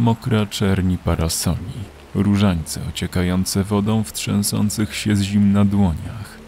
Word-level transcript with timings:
mokra 0.00 0.46
czerni 0.46 0.98
parasoli, 0.98 1.72
różańce 2.14 2.80
ociekające 2.88 3.64
wodą 3.64 4.04
w 4.04 4.12
trzęsących 4.12 4.94
się 4.94 5.16
z 5.16 5.22
zimna 5.22 5.64
dłoniach, 5.64 6.38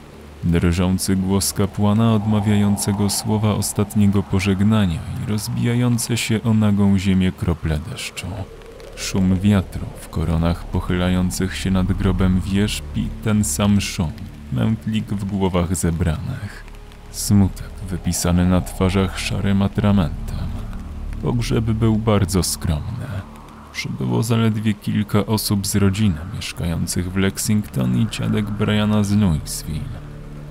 drżący 0.45 1.17
głos 1.17 1.53
kapłana 1.53 2.15
odmawiającego 2.15 3.11
słowa 3.11 3.55
ostatniego 3.55 4.23
pożegnania 4.23 4.99
i 5.23 5.31
rozbijające 5.31 6.17
się 6.17 6.43
o 6.43 6.55
nagą 6.55 6.99
ziemię 6.99 7.33
krople 7.33 7.79
deszczu. 7.79 8.27
Szum 8.97 9.41
wiatru 9.41 9.87
w 10.01 10.09
koronach 10.09 10.65
pochylających 10.65 11.57
się 11.57 11.71
nad 11.71 11.93
grobem 11.93 12.41
wierzb 12.41 12.85
i 12.97 13.09
ten 13.25 13.45
sam 13.45 13.81
szum, 13.81 14.13
mętlik 14.53 15.07
w 15.07 15.25
głowach 15.25 15.77
zebranych. 15.77 16.65
Smutek 17.11 17.71
wypisany 17.91 18.47
na 18.47 18.61
twarzach 18.61 19.19
szarym 19.19 19.63
atramentem. 19.63 20.39
Pogrzeb 21.23 21.65
był 21.65 21.97
bardzo 21.97 22.43
skromny. 22.43 23.12
Przybyło 23.73 24.23
zaledwie 24.23 24.75
kilka 24.75 25.27
osób 25.27 25.67
z 25.67 25.77
rodziny 25.77 26.17
mieszkających 26.35 27.13
w 27.13 27.17
Lexington 27.17 27.99
i 27.99 28.07
dziadek 28.11 28.51
Briana 28.51 29.05
z 29.05 29.17
Louisville. 29.17 30.03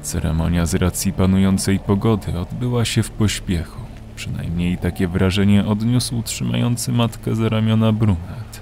Ceremonia 0.01 0.65
z 0.65 0.75
racji 0.75 1.13
panującej 1.13 1.79
pogody 1.79 2.39
odbyła 2.39 2.85
się 2.85 3.03
w 3.03 3.11
pośpiechu. 3.11 3.81
Przynajmniej 4.15 4.77
takie 4.77 5.07
wrażenie 5.07 5.65
odniósł 5.65 6.23
trzymający 6.23 6.91
matkę 6.91 7.35
za 7.35 7.49
ramiona 7.49 7.91
brunet. 7.91 8.61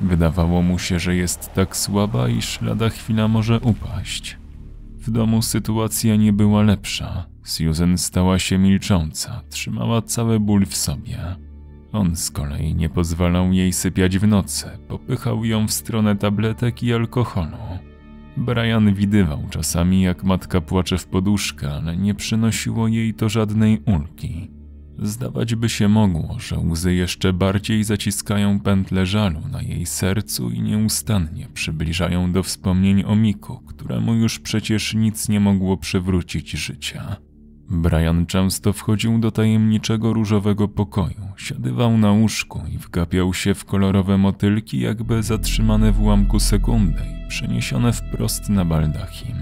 Wydawało 0.00 0.62
mu 0.62 0.78
się, 0.78 0.98
że 0.98 1.16
jest 1.16 1.52
tak 1.54 1.76
słaba, 1.76 2.28
iż 2.28 2.60
lada 2.60 2.88
chwila 2.88 3.28
może 3.28 3.60
upaść. 3.60 4.38
W 4.98 5.10
domu 5.10 5.42
sytuacja 5.42 6.16
nie 6.16 6.32
była 6.32 6.62
lepsza. 6.62 7.26
Susan 7.44 7.98
stała 7.98 8.38
się 8.38 8.58
milcząca, 8.58 9.42
trzymała 9.50 10.02
cały 10.02 10.40
ból 10.40 10.66
w 10.66 10.76
sobie. 10.76 11.36
On 11.94 12.16
z 12.16 12.30
kolei 12.30 12.74
nie 12.74 12.88
pozwalał 12.88 13.52
jej 13.52 13.72
sypiać 13.72 14.18
w 14.18 14.26
nocy, 14.26 14.66
popychał 14.88 15.44
ją 15.44 15.66
w 15.66 15.72
stronę 15.72 16.16
tabletek 16.16 16.82
i 16.82 16.92
alkoholu. 16.94 17.56
Brian 18.36 18.94
widywał 18.94 19.42
czasami, 19.50 20.02
jak 20.02 20.24
matka 20.24 20.60
płacze 20.60 20.98
w 20.98 21.06
poduszkę, 21.06 21.72
ale 21.72 21.96
nie 21.96 22.14
przynosiło 22.14 22.88
jej 22.88 23.14
to 23.14 23.28
żadnej 23.28 23.82
ulgi. 23.86 24.50
Zdawać 24.98 25.54
by 25.54 25.68
się 25.68 25.88
mogło, 25.88 26.36
że 26.38 26.58
łzy 26.58 26.94
jeszcze 26.94 27.32
bardziej 27.32 27.84
zaciskają 27.84 28.60
pętle 28.60 29.06
żalu 29.06 29.40
na 29.52 29.62
jej 29.62 29.86
sercu 29.86 30.50
i 30.50 30.60
nieustannie 30.60 31.48
przybliżają 31.54 32.32
do 32.32 32.42
wspomnień 32.42 33.04
o 33.06 33.16
Miku, 33.16 33.60
któremu 33.66 34.14
już 34.14 34.38
przecież 34.38 34.94
nic 34.94 35.28
nie 35.28 35.40
mogło 35.40 35.76
przywrócić 35.76 36.50
życia. 36.50 37.16
Brian 37.70 38.26
często 38.26 38.72
wchodził 38.72 39.18
do 39.18 39.30
tajemniczego 39.30 40.12
różowego 40.12 40.68
pokoju, 40.68 41.28
siadywał 41.36 41.98
na 41.98 42.12
łóżku 42.12 42.62
i 42.74 42.78
wgapiał 42.78 43.34
się 43.34 43.54
w 43.54 43.64
kolorowe 43.64 44.18
motylki, 44.18 44.80
jakby 44.80 45.22
zatrzymane 45.22 45.92
w 45.92 46.00
ułamku 46.00 46.40
sekundy 46.40 47.02
przeniesione 47.28 47.92
wprost 47.92 48.48
na 48.48 48.64
baldachim. 48.64 49.36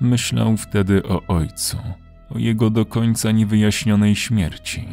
Myślał 0.00 0.56
wtedy 0.56 1.02
o 1.02 1.22
ojcu, 1.26 1.78
o 2.30 2.38
jego 2.38 2.70
do 2.70 2.86
końca 2.86 3.30
niewyjaśnionej 3.30 4.16
śmierci. 4.16 4.84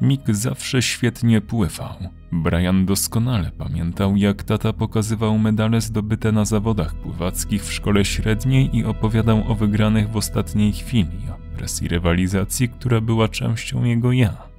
Mick 0.00 0.30
zawsze 0.30 0.82
świetnie 0.82 1.40
pływał. 1.40 1.94
Brian 2.32 2.86
doskonale 2.86 3.50
pamiętał, 3.50 4.16
jak 4.16 4.42
tata 4.42 4.72
pokazywał 4.72 5.38
medale 5.38 5.80
zdobyte 5.80 6.32
na 6.32 6.44
zawodach 6.44 6.94
pływackich 6.94 7.64
w 7.64 7.72
szkole 7.72 8.04
średniej 8.04 8.76
i 8.76 8.84
opowiadał 8.84 9.52
o 9.52 9.54
wygranych 9.54 10.10
w 10.10 10.16
ostatniej 10.16 10.72
chwili, 10.72 11.18
presji 11.56 11.88
rywalizacji, 11.88 12.68
która 12.68 13.00
była 13.00 13.28
częścią 13.28 13.84
jego 13.84 14.12
ja. 14.12 14.54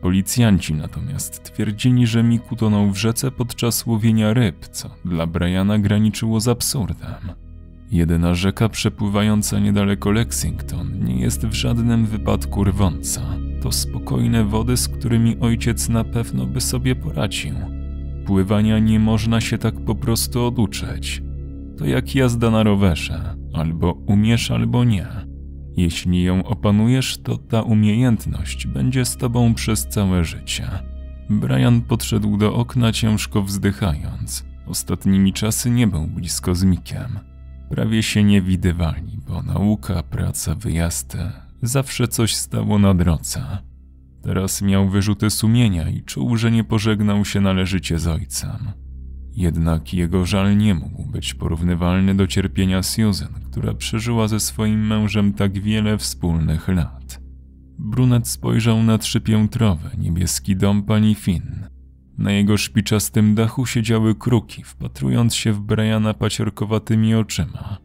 Policjanci 0.00 0.74
natomiast 0.74 1.42
twierdzili, 1.42 2.06
że 2.06 2.22
Mick 2.22 2.52
utonął 2.52 2.90
w 2.90 2.96
rzece 2.96 3.30
podczas 3.30 3.86
łowienia 3.86 4.34
ryb, 4.34 4.68
co 4.68 4.90
dla 5.04 5.26
Briana 5.26 5.78
graniczyło 5.78 6.40
z 6.40 6.48
absurdem. 6.48 7.32
Jedyna 7.90 8.34
rzeka 8.34 8.68
przepływająca 8.68 9.58
niedaleko 9.58 10.10
Lexington 10.10 11.04
nie 11.04 11.20
jest 11.20 11.46
w 11.46 11.52
żadnym 11.52 12.06
wypadku 12.06 12.64
rwąca. 12.64 13.20
To 13.62 13.72
spokojne 13.72 14.44
wody, 14.44 14.76
z 14.76 14.88
którymi 14.88 15.36
ojciec 15.40 15.88
na 15.88 16.04
pewno 16.04 16.46
by 16.46 16.60
sobie 16.60 16.94
poradził. 16.94 17.54
Pływania 18.26 18.78
nie 18.78 19.00
można 19.00 19.40
się 19.40 19.58
tak 19.58 19.80
po 19.84 19.94
prostu 19.94 20.44
oduczyć. 20.44 21.22
To 21.78 21.84
jak 21.84 22.14
jazda 22.14 22.50
na 22.50 22.62
rowerze, 22.62 23.36
albo 23.52 23.92
umiesz, 23.92 24.50
albo 24.50 24.84
nie. 24.84 25.06
Jeśli 25.76 26.22
ją 26.22 26.44
opanujesz, 26.44 27.18
to 27.18 27.36
ta 27.36 27.62
umiejętność 27.62 28.66
będzie 28.66 29.04
z 29.04 29.16
tobą 29.16 29.54
przez 29.54 29.88
całe 29.88 30.24
życie. 30.24 30.68
Brian 31.30 31.80
podszedł 31.80 32.36
do 32.36 32.54
okna 32.54 32.92
ciężko 32.92 33.42
wzdychając. 33.42 34.44
Ostatnimi 34.66 35.32
czasy 35.32 35.70
nie 35.70 35.86
był 35.86 36.06
blisko 36.06 36.54
z 36.54 36.64
Mikiem. 36.64 37.18
Prawie 37.70 38.02
się 38.02 38.24
nie 38.24 38.42
widywali, 38.42 39.18
bo 39.28 39.42
nauka, 39.42 40.02
praca, 40.02 40.54
wyjazdy 40.54 41.18
zawsze 41.62 42.08
coś 42.08 42.34
stało 42.34 42.78
na 42.78 42.94
drodze. 42.94 43.58
Teraz 44.22 44.62
miał 44.62 44.88
wyrzuty 44.88 45.30
sumienia 45.30 45.88
i 45.88 46.02
czuł, 46.02 46.36
że 46.36 46.50
nie 46.50 46.64
pożegnał 46.64 47.24
się 47.24 47.40
należycie 47.40 47.98
z 47.98 48.06
ojcem. 48.06 48.72
Jednak 49.36 49.94
jego 49.94 50.26
żal 50.26 50.56
nie 50.56 50.74
mógł 50.74 51.04
być 51.04 51.34
porównywalny 51.34 52.14
do 52.14 52.26
cierpienia 52.26 52.82
Susan, 52.82 53.32
która 53.50 53.74
przeżyła 53.74 54.28
ze 54.28 54.40
swoim 54.40 54.86
mężem 54.86 55.32
tak 55.32 55.60
wiele 55.60 55.98
wspólnych 55.98 56.68
lat. 56.68 57.20
Brunet 57.78 58.28
spojrzał 58.28 58.82
na 58.82 58.98
trzypiętrowy, 58.98 59.90
niebieski 59.98 60.56
dom 60.56 60.82
pani 60.82 61.14
Finn. 61.14 61.66
Na 62.18 62.32
jego 62.32 62.56
szpiczastym 62.56 63.34
dachu 63.34 63.66
siedziały 63.66 64.14
kruki, 64.14 64.62
wpatrując 64.64 65.34
się 65.34 65.52
w 65.52 65.60
Briana 65.60 66.14
paciorkowatymi 66.14 67.14
oczyma. 67.14 67.78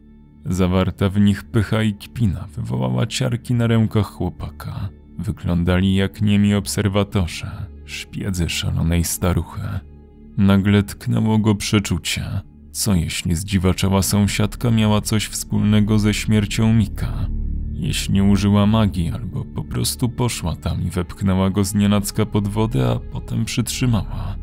Zawarta 0.44 1.08
w 1.08 1.20
nich 1.20 1.44
pycha 1.44 1.82
i 1.82 1.94
kpina 1.94 2.46
wywołała 2.56 3.06
ciarki 3.06 3.54
na 3.54 3.66
rękach 3.66 4.06
chłopaka. 4.06 4.88
Wyglądali 5.18 5.94
jak 5.94 6.22
niemi 6.22 6.54
obserwatorzy, 6.54 7.46
szpiedzy 7.84 8.48
szalonej 8.48 9.04
staruchy. 9.04 9.87
Nagle 10.38 10.82
tknęło 10.82 11.38
go 11.38 11.54
przeczucie. 11.54 12.24
Co 12.72 12.94
jeśli 12.94 13.34
zdziwaczała 13.34 14.02
sąsiadka 14.02 14.70
miała 14.70 15.00
coś 15.00 15.26
wspólnego 15.26 15.98
ze 15.98 16.14
śmiercią 16.14 16.74
Mika? 16.74 17.28
Jeśli 17.72 18.22
użyła 18.22 18.66
magii 18.66 19.10
albo 19.10 19.44
po 19.44 19.64
prostu 19.64 20.08
poszła 20.08 20.56
tam 20.56 20.82
i 20.82 20.90
wepchnęła 20.90 21.50
go 21.50 21.64
z 21.64 21.74
nienacka 21.74 22.26
pod 22.26 22.48
wodę, 22.48 22.90
a 22.90 23.12
potem 23.12 23.44
przytrzymała. 23.44 24.36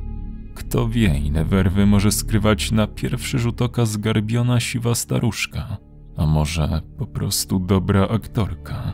Kto 0.56 0.90
wie, 0.90 1.20
ile 1.20 1.46
werwy 1.46 1.86
może 1.86 2.12
skrywać 2.12 2.72
na 2.72 2.88
pierwszy 2.88 3.40
rzut 3.40 3.62
oka 3.62 3.86
zgarbiona 3.86 4.60
siwa 4.60 4.96
staruszka, 4.96 5.78
a 6.18 6.26
może 6.26 6.82
po 6.98 7.08
prostu 7.08 7.60
dobra 7.60 8.08
aktorka. 8.08 8.94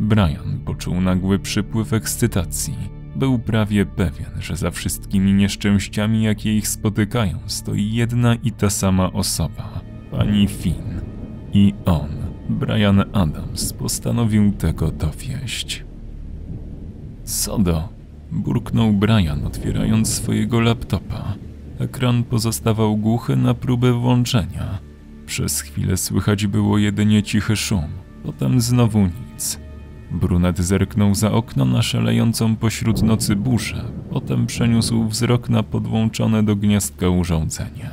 Brian 0.00 0.60
poczuł 0.64 1.00
nagły 1.00 1.38
przypływ 1.38 1.92
ekscytacji. 1.92 2.99
Był 3.20 3.38
prawie 3.38 3.86
pewien, 3.86 4.30
że 4.40 4.56
za 4.56 4.70
wszystkimi 4.70 5.32
nieszczęściami, 5.32 6.22
jakie 6.22 6.56
ich 6.56 6.68
spotykają, 6.68 7.38
stoi 7.46 7.92
jedna 7.92 8.34
i 8.34 8.52
ta 8.52 8.70
sama 8.70 9.12
osoba 9.12 9.80
pani 10.10 10.48
Finn. 10.48 11.00
I 11.52 11.74
on, 11.84 12.08
Brian 12.48 13.04
Adams, 13.12 13.72
postanowił 13.72 14.52
tego 14.52 14.90
dowieść. 14.90 15.84
Sodo, 17.24 17.88
burknął 18.32 18.92
Brian, 18.92 19.46
otwierając 19.46 20.14
swojego 20.14 20.60
laptopa. 20.60 21.34
Ekran 21.78 22.24
pozostawał 22.24 22.96
głuchy 22.96 23.36
na 23.36 23.54
próbę 23.54 23.92
włączenia. 23.92 24.78
Przez 25.26 25.60
chwilę 25.60 25.96
słychać 25.96 26.46
było 26.46 26.78
jedynie 26.78 27.22
cichy 27.22 27.56
szum, 27.56 27.88
potem 28.24 28.60
znowu 28.60 29.00
nic. 29.00 29.29
Brunet 30.12 30.58
zerknął 30.58 31.14
za 31.14 31.32
okno 31.32 31.64
na 31.64 31.82
szalejącą 31.82 32.56
pośród 32.56 33.02
nocy 33.02 33.36
burzę, 33.36 33.84
potem 34.10 34.46
przeniósł 34.46 35.08
wzrok 35.08 35.48
na 35.48 35.62
podłączone 35.62 36.42
do 36.42 36.56
gniazdka 36.56 37.08
urządzenie. 37.08 37.90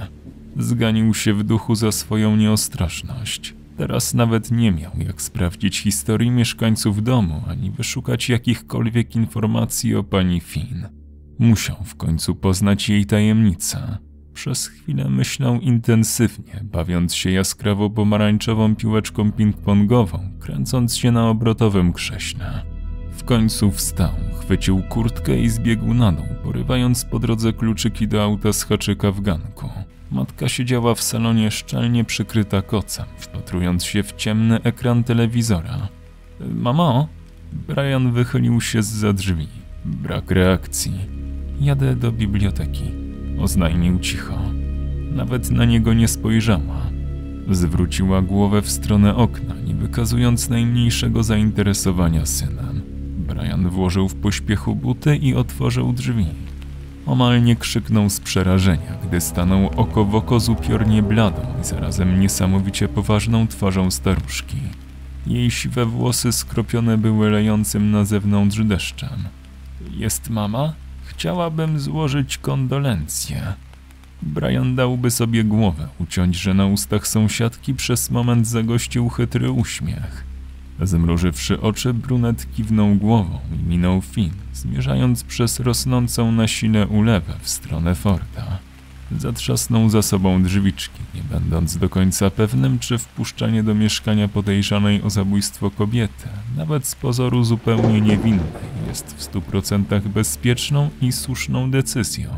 Zganił 0.57 1.13
się 1.13 1.33
w 1.33 1.43
duchu 1.43 1.75
za 1.75 1.91
swoją 1.91 2.35
nieostrożność. 2.35 3.53
Teraz 3.77 4.13
nawet 4.13 4.51
nie 4.51 4.71
miał 4.71 4.91
jak 5.07 5.21
sprawdzić 5.21 5.79
historii 5.79 6.31
mieszkańców 6.31 7.03
domu, 7.03 7.43
ani 7.47 7.71
wyszukać 7.71 8.29
jakichkolwiek 8.29 9.15
informacji 9.15 9.95
o 9.95 10.03
pani 10.03 10.39
Finn. 10.39 10.87
Musiał 11.39 11.77
w 11.85 11.95
końcu 11.95 12.35
poznać 12.35 12.89
jej 12.89 13.05
tajemnicę. 13.05 13.97
Przez 14.37 14.67
chwilę 14.67 15.09
myślał 15.09 15.59
intensywnie, 15.59 16.61
bawiąc 16.63 17.15
się 17.15 17.29
jaskrawo-pomarańczową 17.29 18.75
piłeczką 18.75 19.29
ping-pongową, 19.29 20.19
kręcąc 20.39 20.97
się 20.97 21.11
na 21.11 21.29
obrotowym 21.29 21.93
krześle. 21.93 22.63
W 23.11 23.23
końcu 23.23 23.71
wstał, 23.71 24.11
chwycił 24.39 24.83
kurtkę 24.83 25.39
i 25.39 25.49
zbiegł 25.49 25.93
na 25.93 26.11
dół, 26.11 26.25
porywając 26.43 27.05
po 27.05 27.19
drodze 27.19 27.53
kluczyki 27.53 28.07
do 28.07 28.23
auta 28.23 28.53
z 28.53 28.63
haczyka 28.63 29.11
w 29.11 29.21
ganku. 29.21 29.69
Matka 30.11 30.49
siedziała 30.49 30.95
w 30.95 31.01
salonie 31.01 31.51
szczelnie 31.51 32.03
przykryta 32.03 32.61
kocem, 32.61 33.05
wpatrując 33.17 33.83
się 33.83 34.03
w 34.03 34.15
ciemny 34.15 34.61
ekran 34.63 35.03
telewizora. 35.03 35.87
Mamo? 36.39 37.07
Brian 37.53 38.11
wychylił 38.11 38.61
się 38.61 38.83
z 38.83 38.87
za 38.87 39.13
drzwi. 39.13 39.47
Brak 39.85 40.31
reakcji. 40.31 40.93
Jadę 41.59 41.95
do 41.95 42.11
biblioteki. 42.11 43.06
Oznajmił 43.39 43.99
cicho. 43.99 44.37
Nawet 45.11 45.51
na 45.51 45.65
niego 45.65 45.93
nie 45.93 46.07
spojrzała. 46.07 46.81
Zwróciła 47.51 48.21
głowę 48.21 48.61
w 48.61 48.69
stronę 48.69 49.15
okna, 49.15 49.55
nie 49.67 49.75
wykazując 49.75 50.49
najmniejszego 50.49 51.23
zainteresowania 51.23 52.25
synem. 52.25 52.81
Brian 53.17 53.69
włożył 53.69 54.09
w 54.09 54.15
pośpiechu 54.15 54.75
buty 54.75 55.15
i 55.15 55.35
otworzył 55.35 55.93
drzwi. 55.93 56.25
Omal 57.05 57.43
nie 57.43 57.55
krzyknął 57.55 58.09
z 58.09 58.19
przerażenia, 58.19 58.97
gdy 59.07 59.21
stanął 59.21 59.69
oko 59.75 60.05
w 60.05 60.15
oko 60.15 60.39
z 60.39 60.49
upiornie 60.49 61.03
bladą 61.03 61.41
i 61.61 61.65
zarazem 61.65 62.19
niesamowicie 62.19 62.87
poważną 62.87 63.47
twarzą 63.47 63.91
staruszki. 63.91 64.57
Jej 65.27 65.51
siwe 65.51 65.85
włosy 65.85 66.31
skropione 66.31 66.97
były 66.97 67.29
lejącym 67.29 67.91
na 67.91 68.05
zewnątrz 68.05 68.63
deszczem. 68.63 69.09
Jest 69.91 70.29
mama? 70.29 70.73
Chciałabym 71.17 71.79
złożyć 71.79 72.37
kondolencje. 72.37 73.53
Brian 74.21 74.75
dałby 74.75 75.11
sobie 75.11 75.43
głowę 75.43 75.87
uciąć, 75.99 76.35
że 76.35 76.53
na 76.53 76.65
ustach 76.65 77.07
sąsiadki 77.07 77.73
przez 77.73 78.11
moment 78.11 78.47
zagościł 78.47 79.09
chytry 79.09 79.51
uśmiech. 79.51 80.23
Zmrużywszy 80.81 81.61
oczy, 81.61 81.93
brunet 81.93 82.47
kiwnął 82.55 82.95
głową 82.95 83.39
i 83.59 83.69
minął 83.69 84.01
Finn, 84.01 84.33
zmierzając 84.53 85.23
przez 85.23 85.59
rosnącą 85.59 86.31
na 86.31 86.47
sile 86.47 86.87
ulewę 86.87 87.33
w 87.41 87.49
stronę 87.49 87.95
forta. 87.95 88.66
Zatrzasnął 89.11 89.89
za 89.89 90.01
sobą 90.01 90.43
drzwiczki, 90.43 90.99
nie 91.15 91.21
będąc 91.23 91.77
do 91.77 91.89
końca 91.89 92.29
pewnym, 92.29 92.79
czy 92.79 92.97
wpuszczanie 92.97 93.63
do 93.63 93.75
mieszkania 93.75 94.27
podejrzanej 94.27 95.01
o 95.01 95.09
zabójstwo 95.09 95.71
kobiety, 95.71 96.27
nawet 96.57 96.85
z 96.85 96.95
pozoru 96.95 97.43
zupełnie 97.43 98.01
niewinnej, 98.01 98.47
jest 98.87 99.15
w 99.17 99.23
stu 99.23 99.41
procentach 99.41 100.07
bezpieczną 100.07 100.89
i 101.01 101.11
słuszną 101.11 101.71
decyzją. 101.71 102.29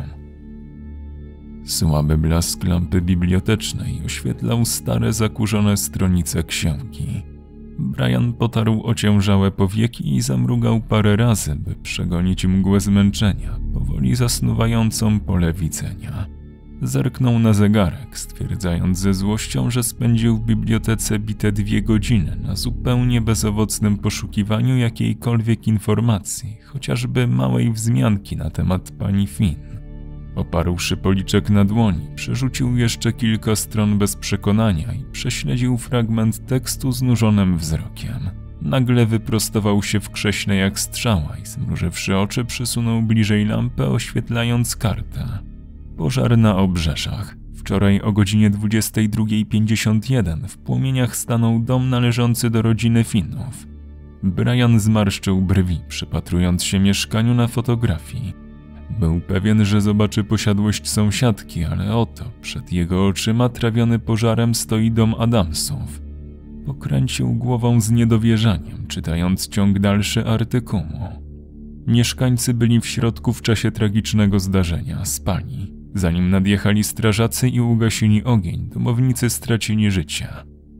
Słaby 1.66 2.18
blask 2.18 2.64
lampy 2.64 3.02
bibliotecznej 3.02 4.02
oświetlał 4.06 4.66
stare, 4.66 5.14
zakurzone 5.14 5.78
stronice 5.78 6.44
księgi. 6.44 7.24
Brian 7.80 8.34
potarł 8.34 8.82
ociężałe 8.84 9.52
powieki 9.52 10.16
i 10.16 10.22
zamrugał 10.22 10.82
parę 10.82 11.16
razy, 11.16 11.56
by 11.56 11.76
przegonić 11.76 12.46
mgłę 12.46 12.80
zmęczenia, 12.80 13.60
powoli 13.74 14.16
zasnuwającą 14.16 15.20
pole 15.20 15.54
widzenia. 15.54 16.39
Zerknął 16.82 17.40
na 17.40 17.54
zegarek, 17.54 18.18
stwierdzając 18.18 19.00
ze 19.00 19.14
złością, 19.14 19.72
że 19.72 19.84
spędził 19.84 20.38
w 20.38 20.46
bibliotece 20.46 21.20
bite 21.20 21.52
dwie 21.52 21.82
godziny 21.82 22.36
na 22.36 22.56
zupełnie 22.56 23.22
bezowocnym 23.22 23.98
poszukiwaniu 23.98 24.78
jakiejkolwiek 24.78 25.68
informacji, 25.68 26.58
chociażby 26.66 27.28
małej 27.28 27.72
wzmianki 27.72 28.38
na 28.38 28.50
temat 28.50 28.92
pani 28.92 29.28
Finn. 29.28 29.56
Oparłszy 30.36 30.98
policzek 30.98 31.50
na 31.50 31.66
dłoni, 31.66 32.08
przerzucił 32.16 32.78
jeszcze 32.78 33.14
kilka 33.14 33.56
stron 33.56 33.98
bez 33.98 34.16
przekonania 34.16 34.94
i 34.94 35.06
prześledził 35.12 35.78
fragment 35.78 36.46
tekstu 36.48 36.92
znużonym 36.92 37.58
wzrokiem. 37.58 38.30
Nagle 38.62 39.06
wyprostował 39.06 39.84
się 39.84 40.00
w 40.00 40.10
krześle 40.10 40.56
jak 40.56 40.80
strzała 40.80 41.38
i 41.44 41.46
zmrużywszy 41.46 42.18
oczy 42.18 42.46
przysunął 42.46 43.02
bliżej 43.02 43.46
lampę, 43.46 43.88
oświetlając 43.90 44.76
kartę. 44.76 45.49
Pożar 46.00 46.38
na 46.38 46.58
obrzeżach. 46.58 47.36
Wczoraj 47.56 48.02
o 48.02 48.12
godzinie 48.12 48.52
22.51 48.52 50.48
w 50.48 50.58
płomieniach 50.58 51.16
stanął 51.16 51.60
dom 51.60 51.90
należący 51.90 52.50
do 52.50 52.62
rodziny 52.62 53.04
Finnów. 53.04 53.68
Brian 54.24 54.80
zmarszczył 54.80 55.42
brwi, 55.42 55.80
przypatrując 55.88 56.64
się 56.64 56.80
mieszkaniu 56.80 57.34
na 57.34 57.48
fotografii. 57.48 58.34
Był 59.00 59.22
pewien, 59.22 59.66
że 59.66 59.82
zobaczy 59.82 60.24
posiadłość 60.24 60.90
sąsiadki, 60.90 61.64
ale 61.64 61.96
oto, 61.96 62.26
przed 62.42 62.74
jego 62.74 63.08
oczyma 63.08 63.50
trawiony 63.50 64.00
pożarem 64.00 64.56
stoi 64.56 64.92
dom 64.92 65.16
Adamsów. 65.18 66.02
Pokręcił 66.66 67.34
głową 67.34 67.82
z 67.82 67.92
niedowierzaniem, 67.92 68.88
czytając 68.88 69.48
ciąg 69.48 69.80
dalszy 69.80 70.26
artykułu. 70.26 71.10
Mieszkańcy 71.88 72.54
byli 72.54 72.82
w 72.82 72.88
środku 72.88 73.34
w 73.34 73.42
czasie 73.42 73.72
tragicznego 73.72 74.40
zdarzenia, 74.40 75.06
spali. 75.06 75.79
Zanim 75.94 76.30
nadjechali 76.30 76.84
strażacy 76.84 77.50
i 77.50 77.62
ugasili 77.62 78.24
ogień, 78.24 78.70
domownicy 78.70 79.30
stracili 79.30 79.92
życie. 79.92 80.28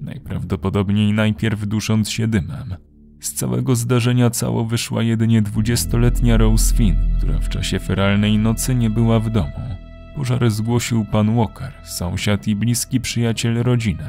Najprawdopodobniej 0.02 1.14
najpierw 1.14 1.68
dusząc 1.68 2.10
się 2.10 2.28
dymem. 2.28 2.76
Z 3.20 3.34
całego 3.34 3.76
zdarzenia 3.76 4.30
cało 4.30 4.66
wyszła 4.66 5.04
jedynie 5.04 5.42
dwudziestoletnia 5.42 6.38
Rose 6.38 6.76
Finn, 6.76 6.96
która 7.18 7.40
w 7.40 7.50
czasie 7.50 7.80
feralnej 7.80 8.38
nocy 8.38 8.76
nie 8.76 8.90
była 8.90 9.20
w 9.20 9.30
domu. 9.30 9.76
Pożar 10.16 10.52
zgłosił 10.52 11.06
pan 11.06 11.36
Walker, 11.36 11.74
sąsiad 11.84 12.48
i 12.48 12.56
bliski 12.56 13.00
przyjaciel 13.00 13.64
rodziny. 13.64 14.04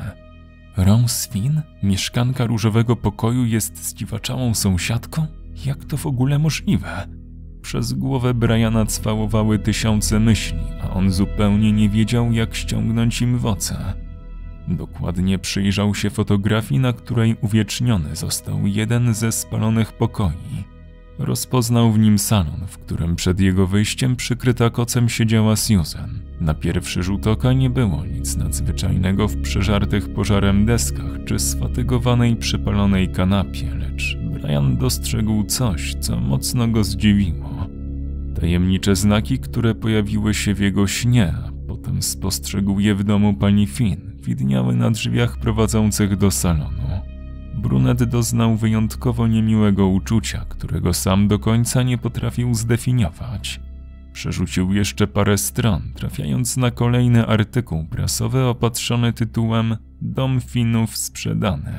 Rose 0.77 1.31
Finn, 1.31 1.63
mieszkanka 1.83 2.47
różowego 2.47 2.97
pokoju, 2.97 3.45
jest 3.45 3.85
zdziwaczałą 3.85 4.55
sąsiadką? 4.55 5.27
Jak 5.67 5.85
to 5.85 5.97
w 5.97 6.07
ogóle 6.07 6.39
możliwe? 6.39 7.20
Przez 7.63 7.93
głowę 7.93 8.35
Briana 8.35 8.87
cwałowały 8.87 9.59
tysiące 9.59 10.21
myśli, 10.21 10.59
a 10.83 10.91
on 10.91 11.11
zupełnie 11.11 11.73
nie 11.73 11.89
wiedział, 11.89 12.33
jak 12.33 12.55
ściągnąć 12.55 13.23
im 13.23 13.39
woce. 13.39 13.95
Dokładnie 14.69 15.39
przyjrzał 15.39 15.95
się 15.95 16.11
fotografii, 16.11 16.81
na 16.81 16.93
której 16.93 17.37
uwieczniony 17.41 18.17
został 18.17 18.67
jeden 18.67 19.15
ze 19.15 19.33
spalonych 19.33 19.93
pokoi. 19.93 20.65
Rozpoznał 21.21 21.93
w 21.93 21.99
nim 21.99 22.19
salon, 22.19 22.67
w 22.67 22.79
którym 22.79 23.17
przed 23.17 23.41
jego 23.41 23.67
wyjściem 23.67 24.17
przykryta 24.17 24.71
kocem 24.71 25.09
siedziała 25.09 25.57
Susan. 25.57 26.19
Na 26.41 26.55
pierwszy 26.55 27.03
rzut 27.03 27.27
oka 27.27 27.53
nie 27.53 27.71
było 27.71 28.05
nic 28.05 28.37
nadzwyczajnego 28.37 29.29
w 29.29 29.37
przeżartych 29.37 30.13
pożarem 30.13 30.67
deskach 30.67 31.25
czy 31.27 31.39
sfatygowanej 31.39 32.37
przypalonej 32.37 33.09
kanapie, 33.09 33.75
lecz 33.75 34.17
Brian 34.17 34.77
dostrzegł 34.77 35.45
coś, 35.45 35.95
co 35.95 36.21
mocno 36.21 36.69
go 36.69 36.85
zdziwiło. 36.85 37.67
Tajemnicze 38.41 38.97
znaki, 38.97 39.39
które 39.39 39.75
pojawiły 39.75 40.35
się 40.35 40.55
w 40.55 40.61
jego 40.61 40.87
śnie, 40.87 41.35
a 41.47 41.51
potem 41.69 42.03
spostrzegł 42.03 42.81
je 42.81 42.95
w 42.95 43.05
domu 43.05 43.35
pani 43.35 43.67
Finn 43.67 44.17
widniały 44.23 44.77
na 44.77 44.91
drzwiach 44.91 45.39
prowadzących 45.39 46.17
do 46.17 46.31
salonu. 46.31 47.10
Brunet 47.61 48.05
doznał 48.05 48.57
wyjątkowo 48.57 49.27
niemiłego 49.27 49.87
uczucia, 49.87 50.45
którego 50.49 50.95
sam 50.95 51.29
do 51.29 51.39
końca 51.39 51.83
nie 51.83 51.99
potrafił 51.99 52.55
zdefiniować. 52.55 53.61
Przerzucił 54.13 54.73
jeszcze 54.73 55.07
parę 55.07 55.39
stron, 55.39 55.83
trafiając 55.95 56.57
na 56.57 56.71
kolejny 56.71 57.27
artykuł 57.27 57.85
prasowy 57.85 58.45
opatrzony 58.45 59.13
tytułem 59.13 59.77
Dom 60.01 60.41
Finów 60.41 60.97
sprzedany. 60.97 61.73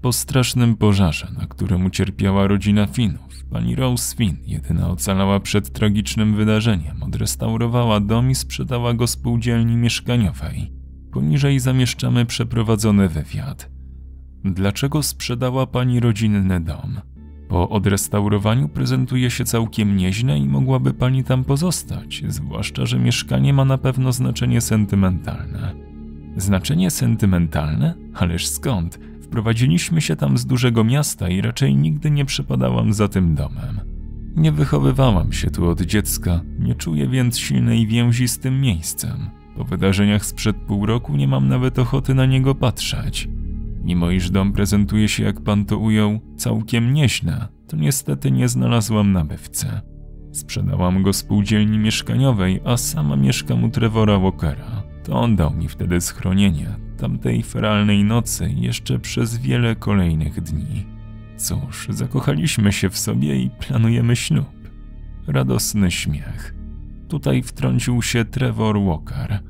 Po 0.00 0.12
strasznym 0.12 0.76
pożarze, 0.76 1.28
na 1.38 1.46
którym 1.46 1.86
ucierpiała 1.86 2.46
rodzina 2.46 2.86
Finów, 2.86 3.44
pani 3.50 3.76
Rose 3.76 4.16
Finn, 4.16 4.36
jedyna 4.46 4.88
ocalała 4.88 5.40
przed 5.40 5.72
tragicznym 5.72 6.36
wydarzeniem, 6.36 7.02
odrestaurowała 7.02 8.00
dom 8.00 8.30
i 8.30 8.34
sprzedała 8.34 8.94
go 8.94 9.06
spółdzielni 9.06 9.76
mieszkaniowej. 9.76 10.72
Poniżej 11.12 11.60
zamieszczamy 11.60 12.26
przeprowadzony 12.26 13.08
wywiad. 13.08 13.73
Dlaczego 14.44 15.02
sprzedała 15.02 15.66
pani 15.66 16.00
rodzinny 16.00 16.60
dom? 16.60 17.00
Po 17.48 17.68
odrestaurowaniu 17.68 18.68
prezentuje 18.68 19.30
się 19.30 19.44
całkiem 19.44 19.96
nieźle 19.96 20.38
i 20.38 20.48
mogłaby 20.48 20.94
pani 20.94 21.24
tam 21.24 21.44
pozostać, 21.44 22.22
zwłaszcza, 22.28 22.86
że 22.86 22.98
mieszkanie 22.98 23.52
ma 23.52 23.64
na 23.64 23.78
pewno 23.78 24.12
znaczenie 24.12 24.60
sentymentalne. 24.60 25.74
Znaczenie 26.36 26.90
sentymentalne? 26.90 27.94
Ależ 28.14 28.46
skąd? 28.46 28.98
Wprowadziliśmy 29.22 30.00
się 30.00 30.16
tam 30.16 30.38
z 30.38 30.46
dużego 30.46 30.84
miasta 30.84 31.28
i 31.28 31.40
raczej 31.40 31.74
nigdy 31.76 32.10
nie 32.10 32.24
przepadałam 32.24 32.92
za 32.92 33.08
tym 33.08 33.34
domem. 33.34 33.80
Nie 34.36 34.52
wychowywałam 34.52 35.32
się 35.32 35.50
tu 35.50 35.68
od 35.68 35.80
dziecka, 35.80 36.40
nie 36.58 36.74
czuję 36.74 37.08
więc 37.08 37.38
silnej 37.38 37.86
więzi 37.86 38.28
z 38.28 38.38
tym 38.38 38.60
miejscem. 38.60 39.30
Po 39.56 39.64
wydarzeniach 39.64 40.24
sprzed 40.24 40.56
pół 40.56 40.86
roku 40.86 41.16
nie 41.16 41.28
mam 41.28 41.48
nawet 41.48 41.78
ochoty 41.78 42.14
na 42.14 42.26
niego 42.26 42.54
patrzeć. 42.54 43.28
Mimo 43.84 44.10
iż 44.10 44.30
dom 44.30 44.52
prezentuje 44.52 45.08
się, 45.08 45.24
jak 45.24 45.40
pan 45.40 45.64
to 45.64 45.78
ujął, 45.78 46.20
całkiem 46.36 46.94
nieźle, 46.94 47.48
to 47.68 47.76
niestety 47.76 48.30
nie 48.30 48.48
znalazłam 48.48 49.12
nabywcy. 49.12 49.66
Sprzedałam 50.32 51.02
go 51.02 51.12
spółdzielni 51.12 51.78
mieszkaniowej, 51.78 52.60
a 52.64 52.76
sama 52.76 53.16
mieszkam 53.16 53.64
u 53.64 53.70
Trevora 53.70 54.18
Walkera. 54.18 54.82
To 55.04 55.20
on 55.20 55.36
dał 55.36 55.54
mi 55.54 55.68
wtedy 55.68 56.00
schronienie, 56.00 56.76
tamtej 56.98 57.42
feralnej 57.42 58.04
nocy 58.04 58.50
jeszcze 58.56 58.98
przez 58.98 59.38
wiele 59.38 59.76
kolejnych 59.76 60.40
dni. 60.40 60.86
Cóż, 61.36 61.86
zakochaliśmy 61.90 62.72
się 62.72 62.90
w 62.90 62.98
sobie 62.98 63.36
i 63.36 63.50
planujemy 63.50 64.16
ślub. 64.16 64.54
Radosny 65.26 65.90
śmiech. 65.90 66.54
Tutaj 67.08 67.42
wtrącił 67.42 68.02
się 68.02 68.24
Trevor 68.24 68.80
Walker. 68.80 69.40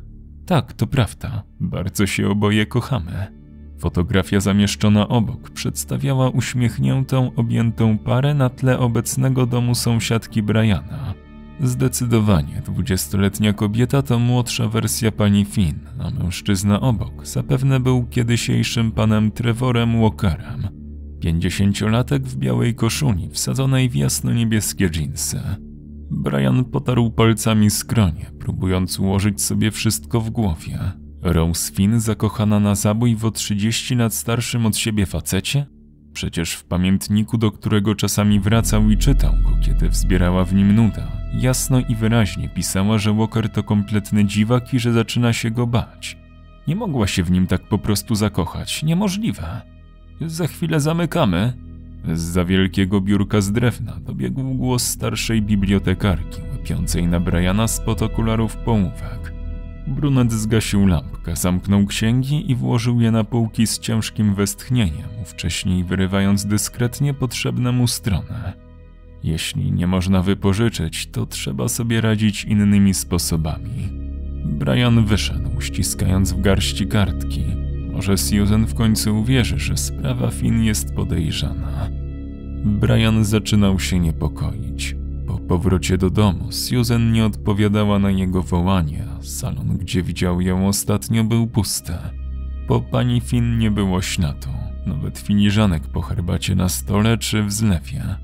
Tak, 0.47 0.73
to 0.73 0.87
prawda. 0.87 1.43
Bardzo 1.61 2.07
się 2.07 2.29
oboje 2.29 2.67
kochamy. 2.67 3.44
Fotografia 3.79 4.41
zamieszczona 4.41 5.09
obok 5.09 5.51
przedstawiała 5.51 6.31
uśmiechniętą, 6.31 7.31
objętą 7.37 7.99
parę 7.99 8.35
na 8.35 8.49
tle 8.49 8.79
obecnego 8.79 9.47
domu 9.47 9.75
sąsiadki 9.75 10.43
Briana. 10.43 11.15
Zdecydowanie 11.61 12.63
dwudziestoletnia 12.67 13.53
kobieta 13.53 14.03
to 14.03 14.19
młodsza 14.19 14.69
wersja 14.69 15.13
pani 15.13 15.45
Finn, 15.45 15.79
a 15.99 16.11
mężczyzna 16.11 16.81
obok 16.81 17.27
zapewne 17.27 17.81
był 17.81 18.07
kiedysiejszym 18.07 18.93
panem 18.93 19.31
Trevorem 19.31 20.01
Walkerem. 20.01 20.69
Pięćdziesięciolatek 21.21 22.23
w 22.23 22.37
białej 22.37 22.75
koszuli 22.75 23.31
wsadzonej 23.31 23.91
w 23.91 23.95
jasno-niebieskie 23.95 24.91
dżinsy. 24.91 25.41
Brian 26.11 26.65
potarł 26.65 27.11
palcami 27.11 27.71
skronie, 27.71 28.31
próbując 28.41 28.99
ułożyć 28.99 29.43
sobie 29.43 29.71
wszystko 29.71 30.21
w 30.21 30.31
głowie. 30.31 31.04
Rose 31.25 31.73
Finn 31.73 32.01
zakochana 32.01 32.61
na 32.61 32.75
zabój 32.75 33.17
w 33.17 33.25
o 33.25 33.31
30 33.31 33.95
lat 33.95 34.15
starszym 34.15 34.67
od 34.67 34.77
siebie 34.77 35.07
facecie? 35.07 35.67
Przecież 36.13 36.53
w 36.53 36.65
pamiętniku, 36.65 37.39
do 37.39 37.51
którego 37.51 37.95
czasami 37.95 38.41
wracał 38.41 38.91
i 38.91 38.97
czytał 38.97 39.33
go, 39.33 39.51
kiedy 39.63 39.89
wzbierała 39.89 40.45
w 40.45 40.55
nim 40.55 40.75
nuda, 40.75 41.13
jasno 41.33 41.81
i 41.81 41.95
wyraźnie 41.95 42.49
pisała, 42.49 42.99
że 42.99 43.13
Walker 43.13 43.49
to 43.49 43.63
kompletny 43.63 44.25
dziwak 44.25 44.75
i 44.75 44.81
że 44.81 44.93
zaczyna 44.93 45.33
się 45.33 45.51
go 45.51 45.67
bać. 45.67 46.19
Nie 46.69 46.77
mogła 46.77 47.07
się 47.07 47.23
w 47.23 47.31
nim 47.31 47.47
tak 47.47 47.69
po 47.69 47.79
prostu 47.79 48.15
zakochać, 48.15 48.83
niemożliwe. 48.83 49.61
Za 50.21 50.47
chwilę 50.47 50.81
zamykamy. 50.81 51.53
Za 52.13 52.45
wielkiego 52.45 53.01
biurka 53.01 53.41
z 53.41 53.53
drewna 53.53 54.01
dobiegł 54.01 54.55
głos 54.55 54.87
starszej 54.87 55.43
bibliotekarki, 55.43 56.41
łypiącej 56.53 57.07
na 57.07 57.21
Briana 57.21 57.69
spod 57.69 58.03
okularów 58.03 58.57
połówek. 58.57 59.34
Brunet 59.87 60.33
zgasił 60.33 60.87
lampkę, 60.87 61.37
zamknął 61.37 61.87
księgi 61.87 62.51
i 62.51 62.55
włożył 62.55 63.01
je 63.01 63.11
na 63.11 63.25
półki 63.25 63.67
z 63.67 63.79
ciężkim 63.79 64.35
westchnieniem, 64.35 65.09
wcześniej 65.25 65.85
wyrywając 65.85 66.47
dyskretnie 66.47 67.15
potrzebne 67.15 67.73
mu 67.73 67.89
stronę. 67.89 68.53
Jeśli 69.23 69.73
nie 69.73 69.87
można 69.87 70.23
wypożyczyć, 70.23 71.07
to 71.07 71.27
trzeba 71.27 71.69
sobie 71.69 72.01
radzić 72.01 72.45
innymi 72.45 72.95
sposobami. 72.95 73.89
Brian 74.45 75.05
wyszedł, 75.05 75.61
ściskając 75.61 76.33
w 76.33 76.41
garści 76.41 76.87
kartki. 76.87 77.45
Może 77.93 78.19
Susan 78.19 78.67
w 78.67 78.75
końcu 78.75 79.19
uwierzy, 79.19 79.59
że 79.59 79.77
sprawa 79.77 80.31
Finn 80.31 80.63
jest 80.63 80.95
podejrzana. 80.95 81.91
Brian 82.65 83.25
zaczynał 83.25 83.81
się 83.81 83.99
niepokoić. 83.99 84.97
Po 85.45 85.49
powrocie 85.49 85.99
do 85.99 86.11
domu 86.11 86.53
Susan 86.53 87.13
nie 87.13 87.27
odpowiadała 87.27 87.99
na 87.99 88.11
jego 88.11 88.43
wołanie, 88.43 89.05
salon, 89.21 89.79
gdzie 89.79 90.03
widział 90.03 90.41
ją 90.41 90.69
ostatnio, 90.69 91.25
był 91.25 91.47
pusty. 91.47 91.93
Po 92.69 92.81
pani 92.81 93.21
Finn 93.21 93.59
nie 93.59 93.71
było 93.71 94.03
śladu, 94.03 94.49
nawet 94.87 95.19
filiżanek 95.19 95.87
po 95.87 96.03
herbacie 96.03 96.55
na 96.55 96.69
stole 96.69 97.19
czy 97.19 97.43
w 97.43 97.53
zlewie. 97.53 98.17